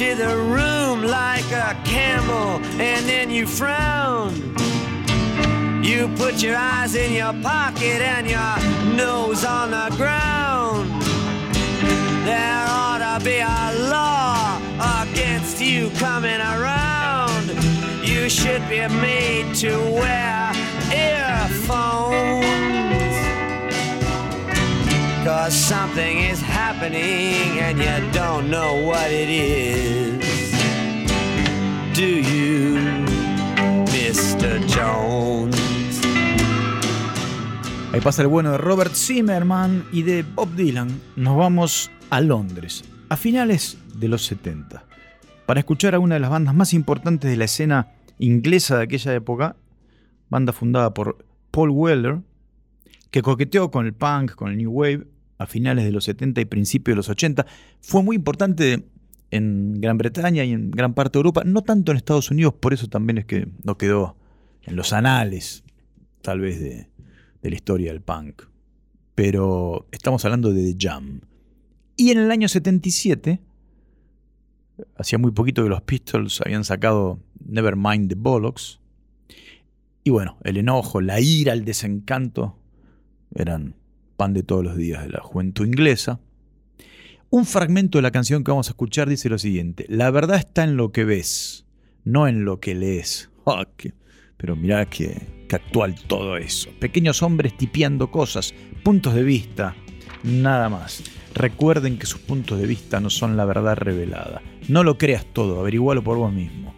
Into 0.00 0.16
the 0.16 0.36
room 0.36 1.04
like 1.04 1.48
a 1.52 1.80
camel 1.84 2.58
and 2.80 3.08
then 3.08 3.30
you 3.30 3.46
frown. 3.46 4.34
You 5.84 6.08
put 6.16 6.42
your 6.42 6.56
eyes 6.56 6.96
in 6.96 7.12
your 7.12 7.32
pocket 7.44 8.02
and 8.02 8.26
your 8.28 8.96
nose 8.96 9.44
on 9.44 9.70
the 9.70 9.94
ground. 9.96 10.90
There 12.26 12.66
ought 12.68 13.18
to 13.18 13.24
be 13.24 13.38
a 13.38 13.88
law 13.88 14.58
against 15.02 15.60
you 15.60 15.90
coming 15.90 16.40
around. 16.40 17.46
You 18.02 18.28
should 18.28 18.68
be 18.68 18.88
made 18.88 19.54
to 19.56 19.78
wear 19.92 20.50
earphones. 20.92 22.83
Cause 25.24 25.56
something 25.56 26.18
is 26.18 26.42
happening 26.42 27.58
and 27.58 27.78
you 27.78 28.12
don't 28.12 28.50
know 28.50 28.86
what 28.86 29.10
it 29.10 29.30
is. 29.30 30.52
Do 31.94 32.04
you, 32.04 33.06
Mr. 33.86 34.60
Jones? 34.68 35.56
Ahí 37.94 38.02
pasa 38.02 38.20
el 38.20 38.28
bueno 38.28 38.52
de 38.52 38.58
Robert 38.58 38.92
Zimmerman 38.94 39.86
y 39.92 40.02
de 40.02 40.24
Bob 40.24 40.54
Dylan. 40.56 41.00
Nos 41.16 41.38
vamos 41.38 41.90
a 42.10 42.20
Londres, 42.20 42.84
a 43.08 43.16
finales 43.16 43.78
de 43.94 44.08
los 44.08 44.26
70, 44.26 44.84
para 45.46 45.60
escuchar 45.60 45.94
a 45.94 46.00
una 46.00 46.16
de 46.16 46.20
las 46.20 46.28
bandas 46.28 46.54
más 46.54 46.74
importantes 46.74 47.30
de 47.30 47.38
la 47.38 47.46
escena 47.46 47.94
inglesa 48.18 48.76
de 48.76 48.84
aquella 48.84 49.14
época, 49.14 49.56
banda 50.28 50.52
fundada 50.52 50.92
por 50.92 51.24
Paul 51.50 51.70
Weller, 51.70 52.18
que 53.10 53.22
coqueteó 53.22 53.70
con 53.70 53.86
el 53.86 53.94
punk, 53.94 54.32
con 54.32 54.50
el 54.50 54.58
New 54.58 54.70
Wave, 54.70 55.13
a 55.38 55.46
finales 55.46 55.84
de 55.84 55.92
los 55.92 56.04
70 56.04 56.40
y 56.40 56.44
principios 56.44 56.94
de 56.94 56.96
los 56.96 57.08
80. 57.08 57.46
Fue 57.80 58.02
muy 58.02 58.16
importante 58.16 58.84
en 59.30 59.80
Gran 59.80 59.98
Bretaña 59.98 60.44
y 60.44 60.52
en 60.52 60.70
gran 60.70 60.94
parte 60.94 61.14
de 61.14 61.20
Europa, 61.20 61.42
no 61.44 61.62
tanto 61.62 61.90
en 61.90 61.96
Estados 61.96 62.30
Unidos, 62.30 62.54
por 62.54 62.72
eso 62.72 62.88
también 62.88 63.18
es 63.18 63.24
que 63.24 63.48
no 63.64 63.76
quedó 63.76 64.16
en 64.62 64.76
los 64.76 64.92
anales, 64.92 65.64
tal 66.22 66.40
vez, 66.40 66.60
de, 66.60 66.88
la 67.42 67.54
historia 67.54 67.92
del 67.92 68.00
punk. 68.00 68.42
Pero 69.14 69.86
estamos 69.92 70.24
hablando 70.24 70.52
de 70.52 70.72
The 70.72 70.76
Jam. 70.78 71.20
Y 71.96 72.10
en 72.10 72.18
el 72.18 72.30
año 72.30 72.48
77, 72.48 73.40
hacía 74.96 75.18
muy 75.18 75.32
poquito 75.32 75.62
que 75.62 75.68
los 75.68 75.82
Pistols 75.82 76.40
habían 76.40 76.64
sacado 76.64 77.20
Nevermind 77.44 78.08
the 78.08 78.14
Bollocks. 78.16 78.80
Y 80.04 80.10
bueno, 80.10 80.38
el 80.44 80.56
enojo, 80.56 81.00
la 81.00 81.20
ira, 81.20 81.52
el 81.52 81.64
desencanto 81.64 82.56
eran 83.34 83.74
pan 84.16 84.32
de 84.34 84.42
todos 84.42 84.64
los 84.64 84.76
días 84.76 85.02
de 85.04 85.10
la 85.10 85.20
juventud 85.20 85.66
inglesa. 85.66 86.20
Un 87.30 87.46
fragmento 87.46 87.98
de 87.98 88.02
la 88.02 88.10
canción 88.12 88.44
que 88.44 88.50
vamos 88.52 88.68
a 88.68 88.72
escuchar 88.72 89.08
dice 89.08 89.28
lo 89.28 89.38
siguiente: 89.38 89.86
La 89.88 90.10
verdad 90.10 90.36
está 90.38 90.64
en 90.64 90.76
lo 90.76 90.92
que 90.92 91.04
ves, 91.04 91.66
no 92.04 92.28
en 92.28 92.44
lo 92.44 92.60
que 92.60 92.74
lees. 92.74 93.30
Ah, 93.46 93.66
qué- 93.76 93.92
Pero 94.38 94.56
mirá 94.56 94.86
que 94.86 95.20
actual 95.52 95.94
todo 96.06 96.36
eso. 96.36 96.70
Pequeños 96.80 97.22
hombres 97.22 97.56
tipeando 97.56 98.10
cosas, 98.10 98.52
puntos 98.82 99.14
de 99.14 99.22
vista, 99.22 99.76
nada 100.24 100.68
más. 100.68 101.02
Recuerden 101.34 101.98
que 101.98 102.06
sus 102.06 102.20
puntos 102.20 102.58
de 102.58 102.66
vista 102.66 103.00
no 103.00 103.10
son 103.10 103.36
la 103.36 103.44
verdad 103.44 103.76
revelada. 103.76 104.40
No 104.68 104.82
lo 104.82 104.96
creas 104.98 105.26
todo, 105.32 105.60
averigualo 105.60 106.02
por 106.02 106.16
vos 106.18 106.32
mismo. 106.32 106.74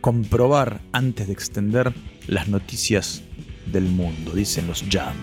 Comprobar 0.00 0.80
antes 0.92 1.28
de 1.28 1.32
extender 1.32 1.92
las 2.26 2.48
noticias 2.48 3.22
del 3.72 3.84
mundo, 3.84 4.32
dicen 4.32 4.66
los 4.66 4.84
Jam. 4.90 5.14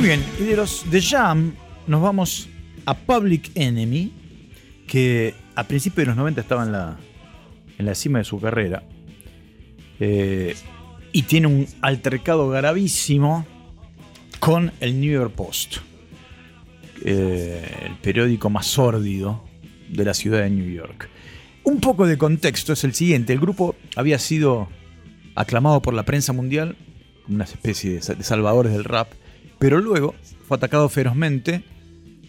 Muy 0.00 0.08
bien, 0.08 0.24
y 0.38 0.44
de 0.44 0.56
los 0.56 0.86
The 0.90 1.02
Jam 1.02 1.52
nos 1.86 2.00
vamos 2.00 2.48
a 2.86 2.96
Public 2.96 3.50
Enemy, 3.54 4.10
que 4.88 5.34
a 5.54 5.64
principios 5.64 6.06
de 6.06 6.06
los 6.06 6.16
90 6.16 6.40
estaba 6.40 6.64
en 6.64 6.72
la, 6.72 6.96
en 7.76 7.84
la 7.84 7.94
cima 7.94 8.18
de 8.18 8.24
su 8.24 8.40
carrera. 8.40 8.82
eh, 9.98 10.54
y 11.12 11.24
tiene 11.24 11.48
un 11.48 11.66
altercado 11.82 12.48
gravísimo 12.48 13.44
con 14.38 14.72
el 14.80 14.98
New 14.98 15.12
York 15.12 15.34
Post, 15.34 15.76
eh, 17.04 17.62
el 17.84 17.96
periódico 17.96 18.48
más 18.48 18.68
sórdido 18.68 19.44
de 19.90 20.06
la 20.06 20.14
ciudad 20.14 20.40
de 20.40 20.48
New 20.48 20.70
York. 20.70 21.10
Un 21.62 21.78
poco 21.78 22.06
de 22.06 22.16
contexto 22.16 22.72
es 22.72 22.84
el 22.84 22.94
siguiente: 22.94 23.34
el 23.34 23.38
grupo 23.38 23.76
había 23.96 24.18
sido 24.18 24.70
aclamado 25.34 25.82
por 25.82 25.92
la 25.92 26.04
prensa 26.04 26.32
mundial 26.32 26.78
una 27.28 27.44
especie 27.44 28.00
de 28.00 28.24
salvadores 28.24 28.72
del 28.72 28.84
rap, 28.84 29.12
pero 29.60 29.78
luego 29.80 30.14
fue 30.48 30.56
atacado 30.56 30.88
ferozmente 30.88 31.62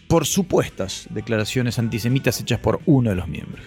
por 0.06 0.26
supuestas 0.26 1.08
declaraciones 1.10 1.78
antisemitas 1.78 2.38
hechas 2.38 2.60
por 2.60 2.80
uno 2.84 3.10
de 3.10 3.16
los 3.16 3.26
miembros. 3.26 3.64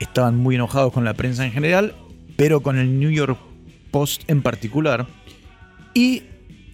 Estaban 0.00 0.36
muy 0.36 0.56
enojados 0.56 0.92
con 0.92 1.04
la 1.04 1.14
prensa 1.14 1.46
en 1.46 1.52
general, 1.52 1.94
pero 2.36 2.60
con 2.60 2.76
el 2.76 2.98
New 2.98 3.10
York 3.10 3.38
Post 3.92 4.24
en 4.26 4.42
particular, 4.42 5.06
y 5.94 6.24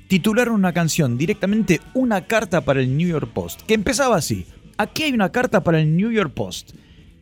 titularon 0.08 0.54
una 0.54 0.72
canción 0.72 1.16
directamente 1.16 1.80
Una 1.92 2.26
carta 2.26 2.62
para 2.62 2.80
el 2.80 2.96
New 2.96 3.08
York 3.08 3.30
Post, 3.32 3.62
que 3.62 3.74
empezaba 3.74 4.16
así. 4.16 4.46
Aquí 4.78 5.02
hay 5.02 5.12
una 5.12 5.30
carta 5.32 5.62
para 5.62 5.80
el 5.80 5.94
New 5.94 6.10
York 6.10 6.32
Post. 6.32 6.72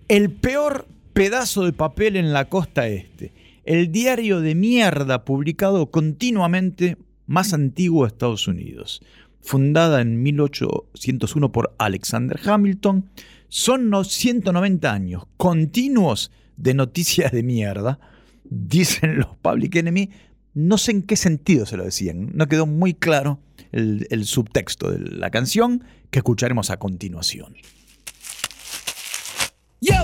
El 0.07 0.31
peor 0.31 0.87
pedazo 1.13 1.65
de 1.65 1.73
papel 1.73 2.17
en 2.17 2.33
la 2.33 2.45
costa 2.45 2.87
este. 2.87 3.33
El 3.65 3.91
diario 3.91 4.41
de 4.41 4.55
mierda 4.55 5.25
publicado 5.25 5.91
continuamente 5.91 6.97
más 7.27 7.53
antiguo 7.53 8.05
de 8.05 8.09
Estados 8.09 8.49
Unidos. 8.49 9.03
Fundada 9.41 10.01
en 10.01 10.23
1801 10.23 11.53
por 11.53 11.75
Alexander 11.79 12.39
Hamilton. 12.45 13.11
Son 13.49 13.91
los 13.91 14.09
190 14.09 14.93
años 14.93 15.25
continuos 15.37 16.31
de 16.57 16.75
noticias 16.75 17.33
de 17.33 17.43
mierda, 17.43 17.99
dicen 18.45 19.19
los 19.19 19.37
Public 19.43 19.77
Enemy. 19.77 20.11
No 20.55 20.79
sé 20.79 20.93
en 20.93 21.03
qué 21.03 21.17
sentido 21.17 21.67
se 21.67 21.77
lo 21.77 21.85
decían. 21.85 22.31
No 22.35 22.47
quedó 22.47 22.67
muy 22.67 22.95
claro 22.95 23.41
el, 23.73 24.25
subtexto 24.27 24.91
de 24.91 24.99
la 24.99 25.31
canción 25.31 25.85
que 26.11 26.19
escucharemos 26.19 26.71
a 26.71 26.79
continuación. 26.79 27.55
Yo, 29.81 29.95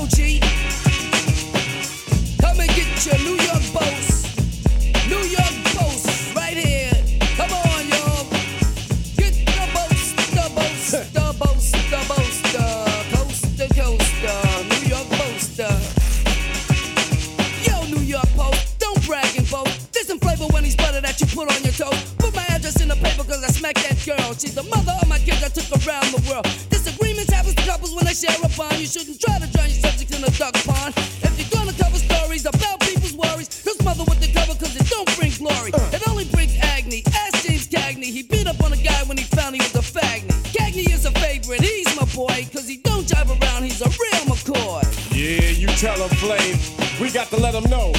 put 21.39 21.55
on 21.55 21.63
your 21.63 21.73
toast. 21.73 22.19
Put 22.19 22.35
my 22.35 22.43
address 22.51 22.83
in 22.83 22.89
the 22.89 22.99
paper 22.99 23.23
cause 23.23 23.45
I 23.47 23.51
smacked 23.55 23.79
that 23.87 23.95
girl. 24.03 24.35
She's 24.35 24.59
the 24.59 24.67
mother 24.67 24.91
of 24.99 25.07
my 25.07 25.23
kids 25.23 25.39
I 25.47 25.51
took 25.55 25.71
around 25.87 26.11
the 26.11 26.19
world. 26.27 26.51
Disagreements 26.67 27.31
happen 27.31 27.55
to 27.55 27.63
couples 27.63 27.95
when 27.95 28.11
they 28.11 28.17
share 28.19 28.35
a 28.43 28.51
bond. 28.59 28.75
You 28.83 28.91
shouldn't 28.91 29.23
try 29.23 29.39
to 29.39 29.47
drown 29.55 29.71
your 29.71 29.79
subject 29.87 30.11
in 30.11 30.27
a 30.27 30.33
duck 30.35 30.59
pond. 30.67 30.99
If 31.23 31.39
you're 31.39 31.55
gonna 31.55 31.79
cover 31.79 31.95
stories 31.95 32.43
about 32.43 32.83
people's 32.83 33.15
worries, 33.15 33.47
just 33.63 33.85
mother 33.87 34.03
with 34.11 34.19
the 34.19 34.35
cover 34.35 34.59
cause 34.59 34.75
it 34.75 34.91
don't 34.91 35.07
bring 35.15 35.31
glory. 35.39 35.71
Uh. 35.71 35.95
It 35.95 36.03
only 36.11 36.27
brings 36.27 36.59
agony. 36.59 37.07
Ask 37.15 37.47
James 37.47 37.71
Cagney. 37.71 38.11
He 38.11 38.27
beat 38.27 38.49
up 38.51 38.59
on 38.67 38.75
a 38.75 38.81
guy 38.83 38.99
when 39.07 39.17
he 39.17 39.23
found 39.23 39.55
he 39.55 39.63
was 39.63 39.79
a 39.79 39.87
fagny. 39.87 40.35
Cagney 40.51 40.91
is 40.91 41.07
a 41.07 41.15
favorite. 41.23 41.63
He's 41.63 41.87
my 41.95 42.07
boy 42.19 42.51
cause 42.51 42.67
he 42.67 42.83
don't 42.83 43.07
jive 43.07 43.31
around. 43.31 43.63
He's 43.63 43.79
a 43.79 43.91
real 44.03 44.25
McCoy. 44.27 44.83
Yeah, 45.15 45.55
you 45.55 45.69
tell 45.79 45.99
them, 46.03 46.11
Flame. 46.19 46.59
We 46.99 47.15
got 47.15 47.31
to 47.31 47.39
let 47.39 47.55
them 47.55 47.71
know. 47.71 47.95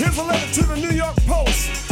Here's 0.00 0.16
a 0.16 0.24
letter 0.24 0.52
to 0.54 0.62
the 0.72 0.76
New 0.80 0.96
York 0.96 1.16
Post. 1.28 1.83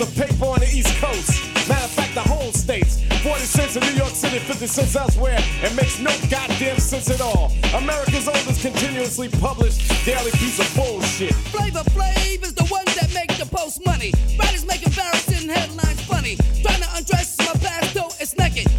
Of 0.00 0.14
paper 0.14 0.44
on 0.44 0.60
the 0.60 0.70
East 0.72 0.94
Coast. 1.02 1.42
Matter 1.68 1.84
of 1.84 1.90
fact, 1.90 2.14
the 2.14 2.20
whole 2.20 2.52
states. 2.52 3.02
40 3.24 3.40
cents 3.40 3.74
in 3.74 3.82
New 3.82 3.98
York 3.98 4.14
City, 4.14 4.38
50 4.38 4.66
cents 4.68 4.94
elsewhere. 4.94 5.38
It 5.60 5.74
makes 5.74 5.98
no 5.98 6.14
goddamn 6.30 6.78
sense 6.78 7.10
at 7.10 7.20
all. 7.20 7.50
America's 7.74 8.28
oldest 8.28 8.62
continuously 8.62 9.28
published 9.28 9.82
daily 10.06 10.30
piece 10.38 10.60
of 10.60 10.70
bullshit. 10.76 11.34
Flavor 11.50 11.82
Flav 11.90 12.44
is 12.44 12.54
the 12.54 12.64
one 12.66 12.84
that 12.94 13.10
make 13.12 13.36
the 13.38 13.46
post 13.46 13.84
money. 13.84 14.12
Writers 14.38 14.64
make 14.64 14.86
embarrassing 14.86 15.48
headlines 15.48 16.00
funny. 16.02 16.36
Trying 16.62 16.82
to 16.82 16.88
undress 16.94 17.36
my 17.38 17.58
past 17.58 17.92
though 17.94 18.12
it's 18.20 18.38
naked. 18.38 18.70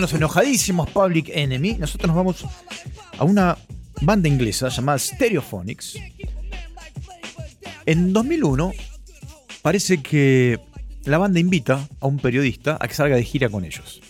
Los 0.00 0.14
enojadísimos 0.14 0.90
Public 0.90 1.30
Enemy. 1.32 1.74
Nosotros 1.74 2.08
nos 2.08 2.16
vamos 2.16 2.44
a 3.18 3.24
una 3.24 3.58
banda 4.00 4.28
inglesa 4.28 4.68
llamada 4.68 4.98
Stereophonics. 4.98 5.98
En 7.84 8.12
2001 8.12 8.72
parece 9.60 10.02
que 10.02 10.58
la 11.04 11.18
banda 11.18 11.40
invita 11.40 11.88
a 12.00 12.06
un 12.06 12.18
periodista 12.18 12.78
a 12.80 12.88
que 12.88 12.94
salga 12.94 13.16
de 13.16 13.24
gira 13.24 13.48
con 13.48 13.64
ellos. 13.64 14.00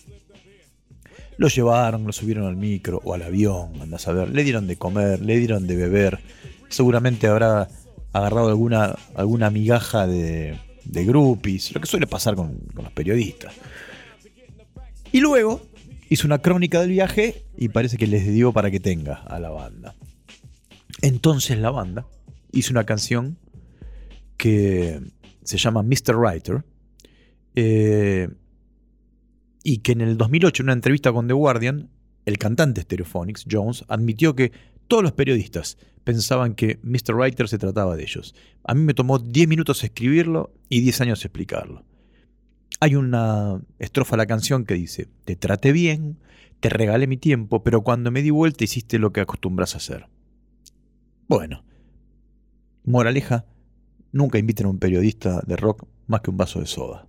Lo 1.37 1.49
llevaron, 1.49 2.05
lo 2.05 2.13
subieron 2.13 2.47
al 2.47 2.57
micro 2.57 3.01
o 3.03 3.15
al 3.15 3.23
avión, 3.23 3.73
andás 3.81 4.07
a 4.07 4.13
ver. 4.13 4.29
Le 4.29 4.45
dieron 4.45 4.67
de 4.67 4.77
comer, 4.77 5.21
le 5.21 5.39
dieron 5.39 5.67
de 5.67 5.77
beber. 5.77 6.21
Seguramente 6.69 7.27
habrá 7.27 7.69
agarrado 8.13 8.49
alguna, 8.49 8.95
alguna 9.17 9.51
migaja 9.51 10.07
de, 10.07 10.59
de 10.85 11.05
groupies, 11.05 11.73
lo 11.75 11.81
que 11.81 11.87
suele 11.87 12.07
pasar 12.07 12.37
con 12.37 12.59
los 12.75 12.93
periodistas. 12.93 13.55
Y 15.11 15.21
luego 15.21 15.72
hizo 16.13 16.27
una 16.27 16.41
crónica 16.41 16.81
del 16.81 16.91
viaje 16.91 17.47
y 17.57 17.71
parece 17.71 17.97
que 17.97 18.07
les 18.07 18.31
dio 18.31 18.53
para 18.53 18.71
que 18.71 18.81
tenga 18.81 19.15
a 19.15 19.39
la 19.41 19.49
banda. 19.49 19.95
Entonces 21.01 21.59
la 21.59 21.71
banda 21.71 22.07
hizo 22.53 22.73
una 22.73 22.85
canción 22.85 23.39
que 24.37 25.01
se 25.43 25.57
llama 25.57 25.83
Mr. 25.83 26.17
Writer 26.17 26.65
eh, 27.55 28.29
y 29.65 29.79
que 29.79 29.93
en 29.93 30.03
el 30.03 30.19
2008 30.19 30.63
en 30.63 30.67
una 30.67 30.73
entrevista 30.75 31.13
con 31.13 31.29
The 31.29 31.33
Guardian 31.33 31.89
el 32.27 32.37
cantante 32.37 32.83
Stereophonics, 32.83 33.47
Jones, 33.51 33.85
admitió 33.89 34.37
que 34.37 34.53
todos 34.89 35.03
los 35.03 35.13
periodistas 35.13 35.79
pensaban 36.05 36.55
que 36.55 36.79
Mr. 36.83 37.15
Writer 37.15 37.49
se 37.49 37.57
trataba 37.57 37.97
de 37.97 38.03
ellos. 38.03 38.35
A 38.65 38.75
mí 38.75 38.83
me 38.83 38.93
tomó 38.93 39.19
10 39.19 39.49
minutos 39.49 39.83
escribirlo 39.83 40.53
y 40.69 40.83
10 40.83 41.01
años 41.01 41.25
explicarlo. 41.25 41.85
Hay 42.81 42.95
una 42.97 43.61
estrofa 43.79 44.17
a 44.17 44.19
la 44.19 44.27
canción 44.27 44.65
que 44.65 44.75
dice, 44.75 45.09
te 45.25 45.37
traté 45.37 45.73
bien, 45.73 46.19
te 46.61 46.69
regalé 46.69 47.07
mi 47.07 47.17
tiempo, 47.17 47.63
pero 47.63 47.83
cuando 47.83 48.11
me 48.11 48.23
di 48.23 48.31
vuelta 48.31 48.65
hiciste 48.65 48.99
lo 48.99 49.13
que 49.13 49.21
acostumbras 49.21 49.75
a 49.75 49.79
hacer. 49.79 50.07
Bueno, 51.29 51.65
moraleja, 52.85 53.47
nunca 54.11 54.39
inviten 54.39 54.67
a 54.67 54.71
un 54.71 54.79
periodista 54.79 55.43
de 55.47 55.57
rock 55.57 55.87
más 56.07 56.21
que 56.21 56.31
un 56.31 56.37
vaso 56.37 56.61
de 56.61 56.67
soda. 56.67 57.09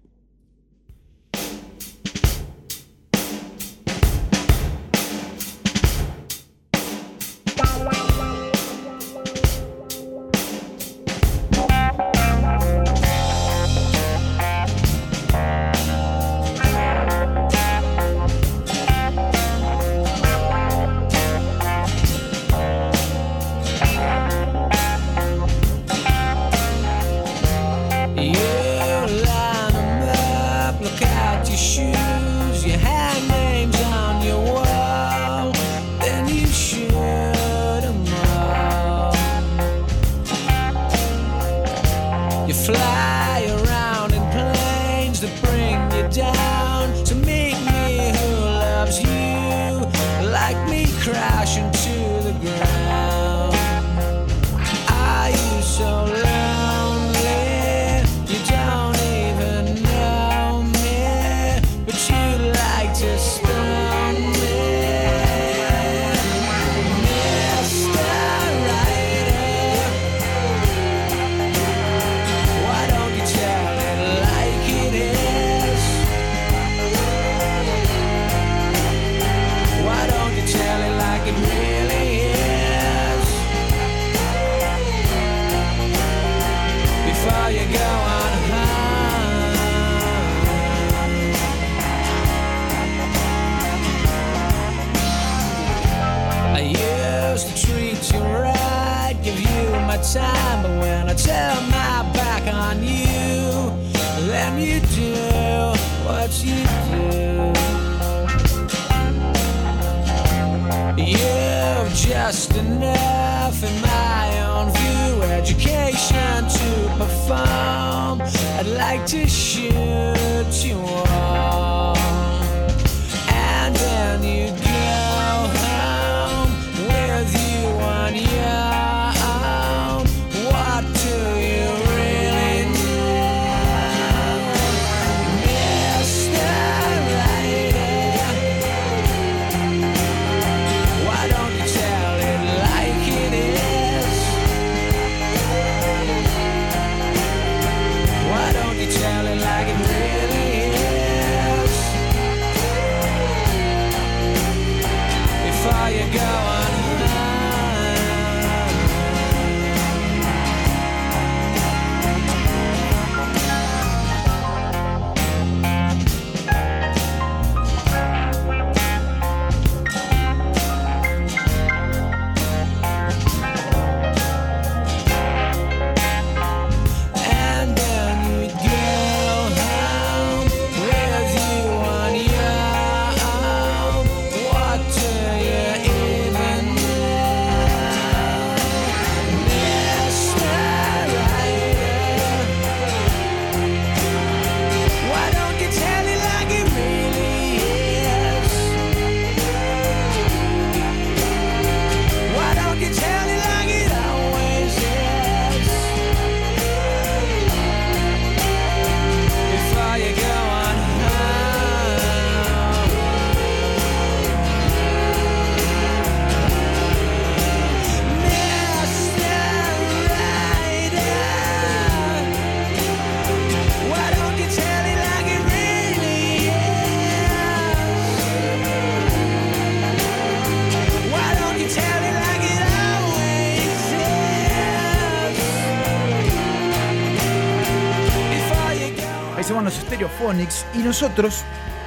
Y 240.73 240.77
nosotros, 240.79 241.43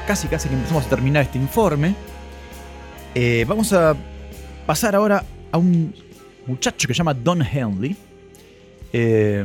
casi 0.07 0.29
casi 0.29 0.49
que 0.51 0.55
empezamos 0.55 0.85
a 0.85 0.89
terminar 0.91 1.23
este 1.23 1.39
informe, 1.39 1.95
eh, 3.15 3.47
vamos 3.49 3.73
a 3.73 3.97
pasar 4.67 4.95
ahora 4.95 5.25
a 5.51 5.57
un 5.57 5.95
muchacho 6.47 6.87
que 6.87 6.93
se 6.93 6.99
llama 6.99 7.15
Don 7.15 7.41
Henley 7.41 7.97
eh, 8.93 9.43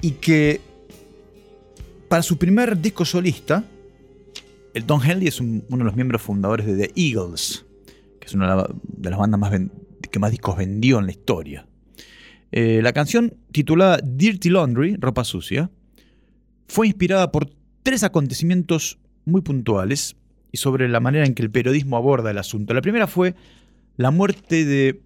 y 0.00 0.12
que 0.12 0.60
para 2.08 2.22
su 2.22 2.38
primer 2.38 2.78
disco 2.80 3.04
solista, 3.04 3.64
el 4.72 4.86
Don 4.86 5.02
Henley 5.04 5.26
es 5.28 5.40
un- 5.40 5.64
uno 5.68 5.78
de 5.78 5.84
los 5.84 5.96
miembros 5.96 6.22
fundadores 6.22 6.66
de 6.66 6.76
The 6.86 6.92
Eagles, 6.94 7.64
que 8.20 8.26
es 8.28 8.34
una 8.34 8.50
de 8.50 8.56
la- 8.62 8.70
de 8.72 9.10
las 9.10 9.18
bandas 9.18 9.40
más 9.40 9.52
que 10.10 10.18
más 10.20 10.30
discos 10.30 10.56
vendió 10.56 11.00
en 11.00 11.06
la 11.06 11.12
historia. 11.12 11.66
Eh, 12.52 12.80
la 12.84 12.92
canción 12.92 13.34
titulada 13.50 13.98
Dirty 14.00 14.48
Laundry, 14.48 14.94
ropa 15.00 15.24
sucia, 15.24 15.70
fue 16.68 16.86
inspirada 16.86 17.30
por 17.32 17.50
tres 17.84 18.02
acontecimientos 18.02 18.98
muy 19.24 19.42
puntuales 19.42 20.16
y 20.50 20.56
sobre 20.56 20.88
la 20.88 20.98
manera 20.98 21.24
en 21.26 21.34
que 21.34 21.42
el 21.42 21.50
periodismo 21.50 21.96
aborda 21.96 22.32
el 22.32 22.38
asunto. 22.38 22.74
La 22.74 22.80
primera 22.82 23.06
fue 23.06 23.36
la 23.96 24.10
muerte 24.10 24.64
de 24.64 25.00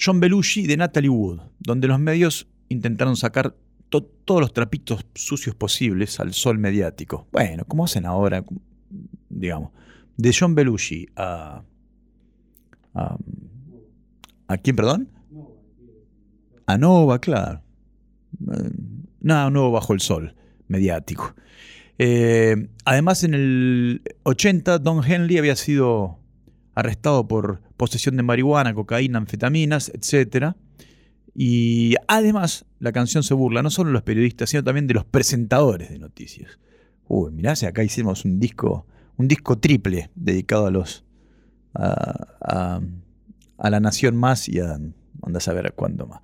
John 0.00 0.20
Belushi 0.20 0.62
y 0.62 0.66
de 0.68 0.76
Natalie 0.76 1.10
Wood, 1.10 1.40
donde 1.58 1.88
los 1.88 1.98
medios 1.98 2.46
intentaron 2.68 3.16
sacar 3.16 3.56
to- 3.88 4.02
todos 4.24 4.40
los 4.40 4.52
trapitos 4.52 5.04
sucios 5.14 5.54
posibles 5.56 6.20
al 6.20 6.32
sol 6.32 6.58
mediático. 6.58 7.26
Bueno, 7.32 7.64
como 7.64 7.84
hacen 7.84 8.06
ahora, 8.06 8.44
digamos, 9.28 9.72
de 10.16 10.32
John 10.38 10.54
Belushi 10.54 11.08
a... 11.16 11.62
¿A, 12.94 13.16
¿a 14.46 14.56
quién, 14.58 14.76
perdón? 14.76 15.08
A 16.66 16.78
Nova, 16.78 17.18
claro. 17.18 17.60
Eh, 18.52 18.70
Nada 19.20 19.50
nuevo 19.50 19.70
bajo 19.72 19.94
el 19.94 20.00
sol 20.00 20.34
mediático. 20.68 21.34
Eh, 21.98 22.68
además, 22.84 23.24
en 23.24 23.34
el 23.34 24.02
80, 24.24 24.78
Don 24.78 25.04
Henley 25.04 25.38
había 25.38 25.56
sido 25.56 26.18
arrestado 26.74 27.28
por 27.28 27.60
posesión 27.76 28.16
de 28.16 28.22
marihuana, 28.22 28.74
cocaína, 28.74 29.18
anfetaminas, 29.18 29.90
etc. 29.94 30.54
Y 31.34 31.94
además, 32.08 32.66
la 32.78 32.92
canción 32.92 33.22
se 33.22 33.34
burla 33.34 33.62
no 33.62 33.70
solo 33.70 33.88
de 33.88 33.94
los 33.94 34.02
periodistas, 34.02 34.50
sino 34.50 34.64
también 34.64 34.86
de 34.86 34.94
los 34.94 35.04
presentadores 35.04 35.90
de 35.90 35.98
noticias. 35.98 36.58
Uy, 37.06 37.32
mirá, 37.32 37.56
si 37.56 37.66
acá 37.66 37.82
hicimos 37.84 38.24
un 38.24 38.40
disco, 38.40 38.86
un 39.16 39.28
disco 39.28 39.58
triple 39.58 40.10
dedicado 40.14 40.66
a 40.66 40.70
los 40.70 41.04
a, 41.74 42.80
la 43.58 43.80
nación 43.80 44.16
más 44.16 44.48
y 44.48 44.60
a 44.60 44.74
anda 44.74 45.38
a 45.38 45.40
saber 45.40 45.72
cuándo 45.74 46.06
más. 46.06 46.20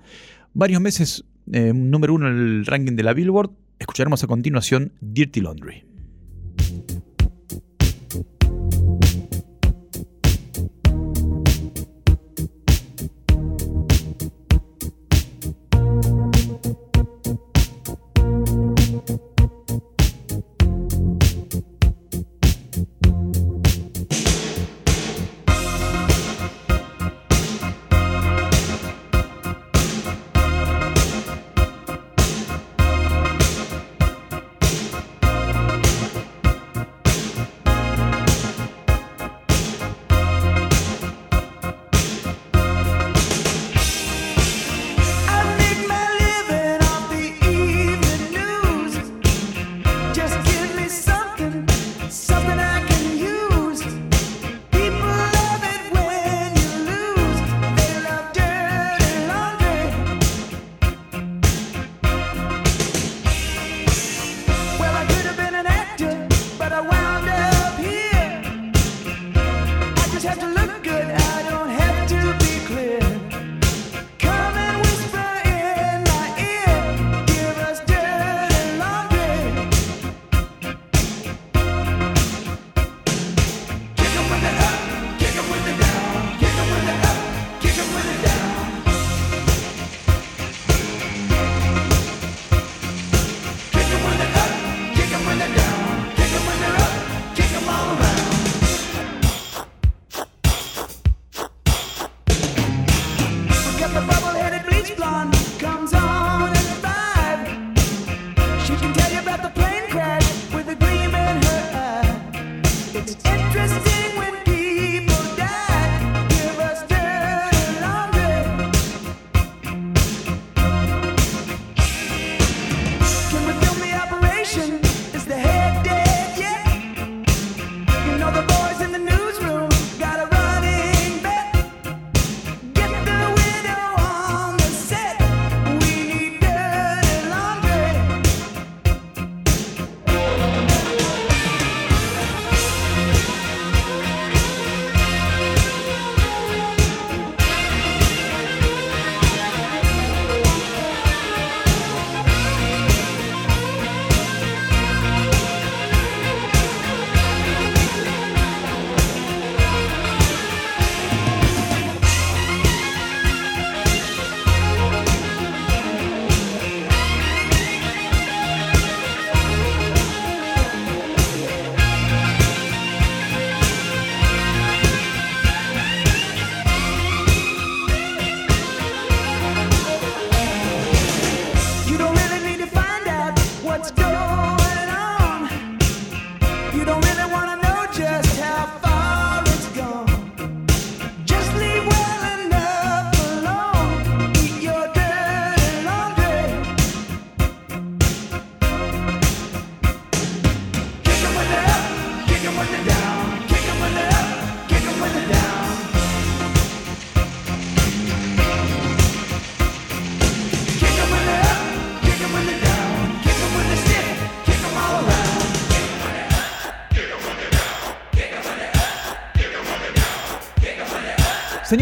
Varios 0.52 0.80
meses 0.80 1.24
eh, 1.52 1.72
número 1.74 2.14
uno 2.14 2.28
en 2.28 2.36
el 2.36 2.66
ranking 2.66 2.96
de 2.96 3.02
la 3.02 3.14
Billboard. 3.14 3.50
Escucharemos 3.80 4.22
a 4.22 4.26
continuación 4.26 4.92
Dirty 5.00 5.40
Laundry. 5.40 5.89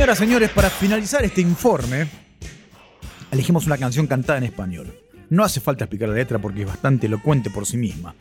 Señoras, 0.09 0.27
señores, 0.27 0.51
para 0.53 0.71
finalizar 0.71 1.23
este 1.23 1.43
informe, 1.43 2.09
elegimos 3.31 3.67
una 3.67 3.77
canción 3.77 4.07
cantada 4.07 4.39
en 4.39 4.45
español. 4.45 4.99
No 5.29 5.45
hace 5.45 5.61
falta 5.61 5.85
explicar 5.85 6.09
la 6.09 6.15
letra 6.15 6.39
porque 6.39 6.63
es 6.63 6.67
bastante 6.67 7.09
elocuente 7.09 7.51
por 7.51 7.67
sí 7.67 7.77
misma. 7.77 8.15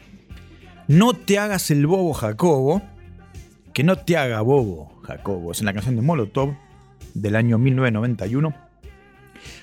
No 0.90 1.14
te 1.14 1.40
hagas 1.40 1.72
el 1.72 1.88
bobo 1.88 2.12
Jacobo, 2.12 2.82
que 3.74 3.86
no 3.86 3.96
te 3.96 4.18
haga 4.18 4.42
bobo 4.42 5.00
Jacobo. 5.04 5.54
Es 5.54 5.62
en 5.62 5.68
la 5.68 5.74
canción 5.74 5.96
de 5.96 6.02
Molotov 6.02 6.58
del 7.14 7.38
año 7.38 7.58
1991. 7.58 8.54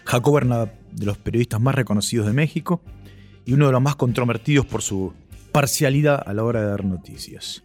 Jacobo 0.07 0.39
era 0.39 0.47
uno 0.47 0.69
de 0.93 1.05
los 1.05 1.19
periodistas 1.19 1.61
más 1.61 1.75
reconocidos 1.75 2.27
de 2.27 2.33
México 2.33 2.81
y 3.45 3.53
uno 3.53 3.67
de 3.67 3.73
los 3.73 3.83
más 3.83 3.97
controvertidos 3.97 4.65
por 4.65 4.81
su 4.81 5.13
parcialidad 5.53 6.23
a 6.27 6.33
la 6.33 6.43
hora 6.43 6.63
de 6.63 6.69
dar 6.69 6.87
noticias. 6.87 7.65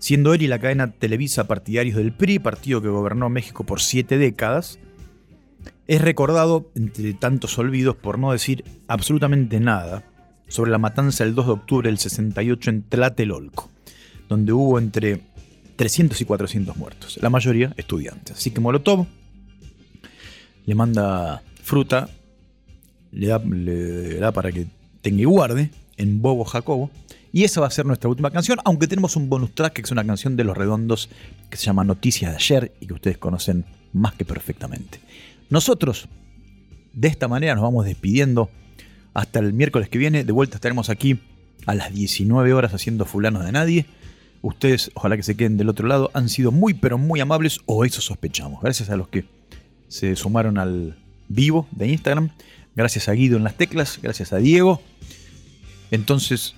Siendo 0.00 0.34
él 0.34 0.42
y 0.42 0.48
la 0.48 0.58
cadena 0.58 0.90
Televisa 0.90 1.46
partidarios 1.46 1.96
del 1.96 2.12
PRI, 2.12 2.38
partido 2.38 2.82
que 2.82 2.88
gobernó 2.88 3.28
México 3.28 3.64
por 3.64 3.80
siete 3.80 4.18
décadas, 4.18 4.80
es 5.86 6.00
recordado 6.00 6.70
entre 6.74 7.12
tantos 7.14 7.58
olvidos 7.58 7.96
por 7.96 8.18
no 8.18 8.32
decir 8.32 8.64
absolutamente 8.88 9.60
nada 9.60 10.04
sobre 10.48 10.70
la 10.70 10.78
matanza 10.78 11.24
del 11.24 11.34
2 11.34 11.46
de 11.46 11.52
octubre 11.52 11.88
del 11.88 11.98
68 11.98 12.70
en 12.70 12.82
Tlatelolco, 12.82 13.70
donde 14.28 14.52
hubo 14.52 14.78
entre 14.78 15.20
300 15.76 16.20
y 16.20 16.24
400 16.24 16.76
muertos, 16.76 17.18
la 17.20 17.30
mayoría 17.30 17.72
estudiantes. 17.76 18.36
Así 18.36 18.50
que 18.50 18.60
Molotov 18.60 19.06
le 20.64 20.74
manda 20.74 21.42
fruta, 21.62 22.08
le 23.12 24.18
da, 24.18 24.32
para 24.32 24.50
que 24.50 24.66
tenga 25.02 25.20
y 25.20 25.24
guarde 25.24 25.70
en 25.96 26.22
Bobo 26.22 26.44
Jacobo. 26.44 26.90
Y 27.32 27.44
esa 27.44 27.60
va 27.60 27.68
a 27.68 27.70
ser 27.70 27.86
nuestra 27.86 28.10
última 28.10 28.30
canción, 28.30 28.58
aunque 28.64 28.88
tenemos 28.88 29.16
un 29.16 29.28
bonus 29.28 29.54
track 29.54 29.74
que 29.74 29.82
es 29.82 29.90
una 29.90 30.04
canción 30.04 30.36
de 30.36 30.44
Los 30.44 30.56
Redondos 30.56 31.08
que 31.48 31.56
se 31.56 31.66
llama 31.66 31.84
Noticias 31.84 32.32
de 32.32 32.36
ayer 32.36 32.72
y 32.80 32.86
que 32.86 32.94
ustedes 32.94 33.18
conocen 33.18 33.64
más 33.92 34.14
que 34.14 34.24
perfectamente. 34.24 35.00
Nosotros, 35.48 36.08
de 36.92 37.08
esta 37.08 37.28
manera, 37.28 37.54
nos 37.54 37.62
vamos 37.62 37.84
despidiendo 37.84 38.50
hasta 39.14 39.38
el 39.38 39.52
miércoles 39.52 39.88
que 39.88 39.98
viene. 39.98 40.24
De 40.24 40.32
vuelta 40.32 40.56
estaremos 40.56 40.90
aquí 40.90 41.20
a 41.66 41.74
las 41.74 41.92
19 41.94 42.52
horas 42.52 42.74
haciendo 42.74 43.04
fulanos 43.04 43.44
de 43.44 43.52
nadie. 43.52 43.86
Ustedes, 44.42 44.90
ojalá 44.94 45.16
que 45.16 45.22
se 45.22 45.36
queden 45.36 45.56
del 45.56 45.68
otro 45.68 45.86
lado, 45.86 46.10
han 46.14 46.28
sido 46.28 46.50
muy 46.50 46.74
pero 46.74 46.98
muy 46.98 47.20
amables, 47.20 47.60
o 47.66 47.84
eso 47.84 48.00
sospechamos. 48.00 48.62
Gracias 48.62 48.90
a 48.90 48.96
los 48.96 49.08
que 49.08 49.24
se 49.88 50.16
sumaron 50.16 50.58
al 50.58 50.96
vivo 51.28 51.68
de 51.72 51.88
Instagram. 51.88 52.30
Gracias 52.74 53.08
a 53.08 53.12
Guido 53.12 53.36
en 53.36 53.44
las 53.44 53.56
teclas. 53.56 53.98
Gracias 54.02 54.32
a 54.32 54.38
Diego. 54.38 54.80
Entonces, 55.90 56.54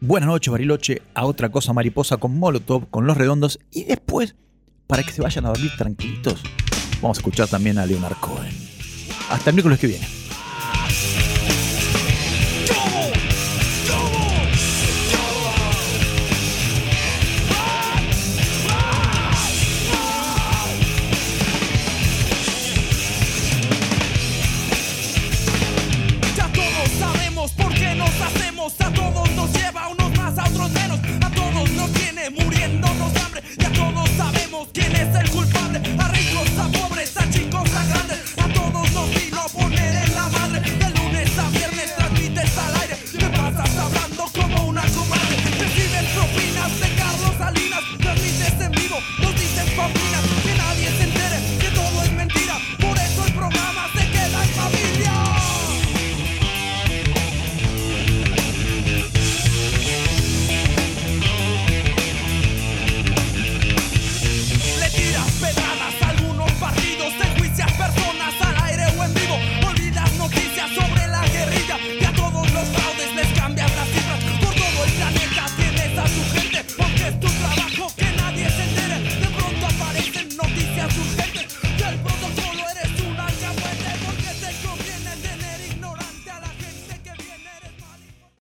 buenas 0.00 0.28
noches, 0.28 0.50
Bariloche. 0.50 1.02
A 1.14 1.24
otra 1.24 1.50
cosa 1.50 1.72
mariposa 1.72 2.16
con 2.16 2.38
Molotov, 2.38 2.88
con 2.90 3.06
los 3.06 3.16
redondos. 3.16 3.58
Y 3.70 3.84
después, 3.84 4.34
para 4.86 5.02
que 5.02 5.12
se 5.12 5.22
vayan 5.22 5.46
a 5.46 5.50
dormir 5.50 5.72
tranquilitos, 5.76 6.42
vamos 7.00 7.18
a 7.18 7.20
escuchar 7.20 7.48
también 7.48 7.78
a 7.78 7.86
Leonard 7.86 8.16
Cohen. 8.20 8.54
Hasta 9.30 9.50
el 9.50 9.54
miércoles 9.54 9.78
que 9.78 9.86
viene. 9.88 10.25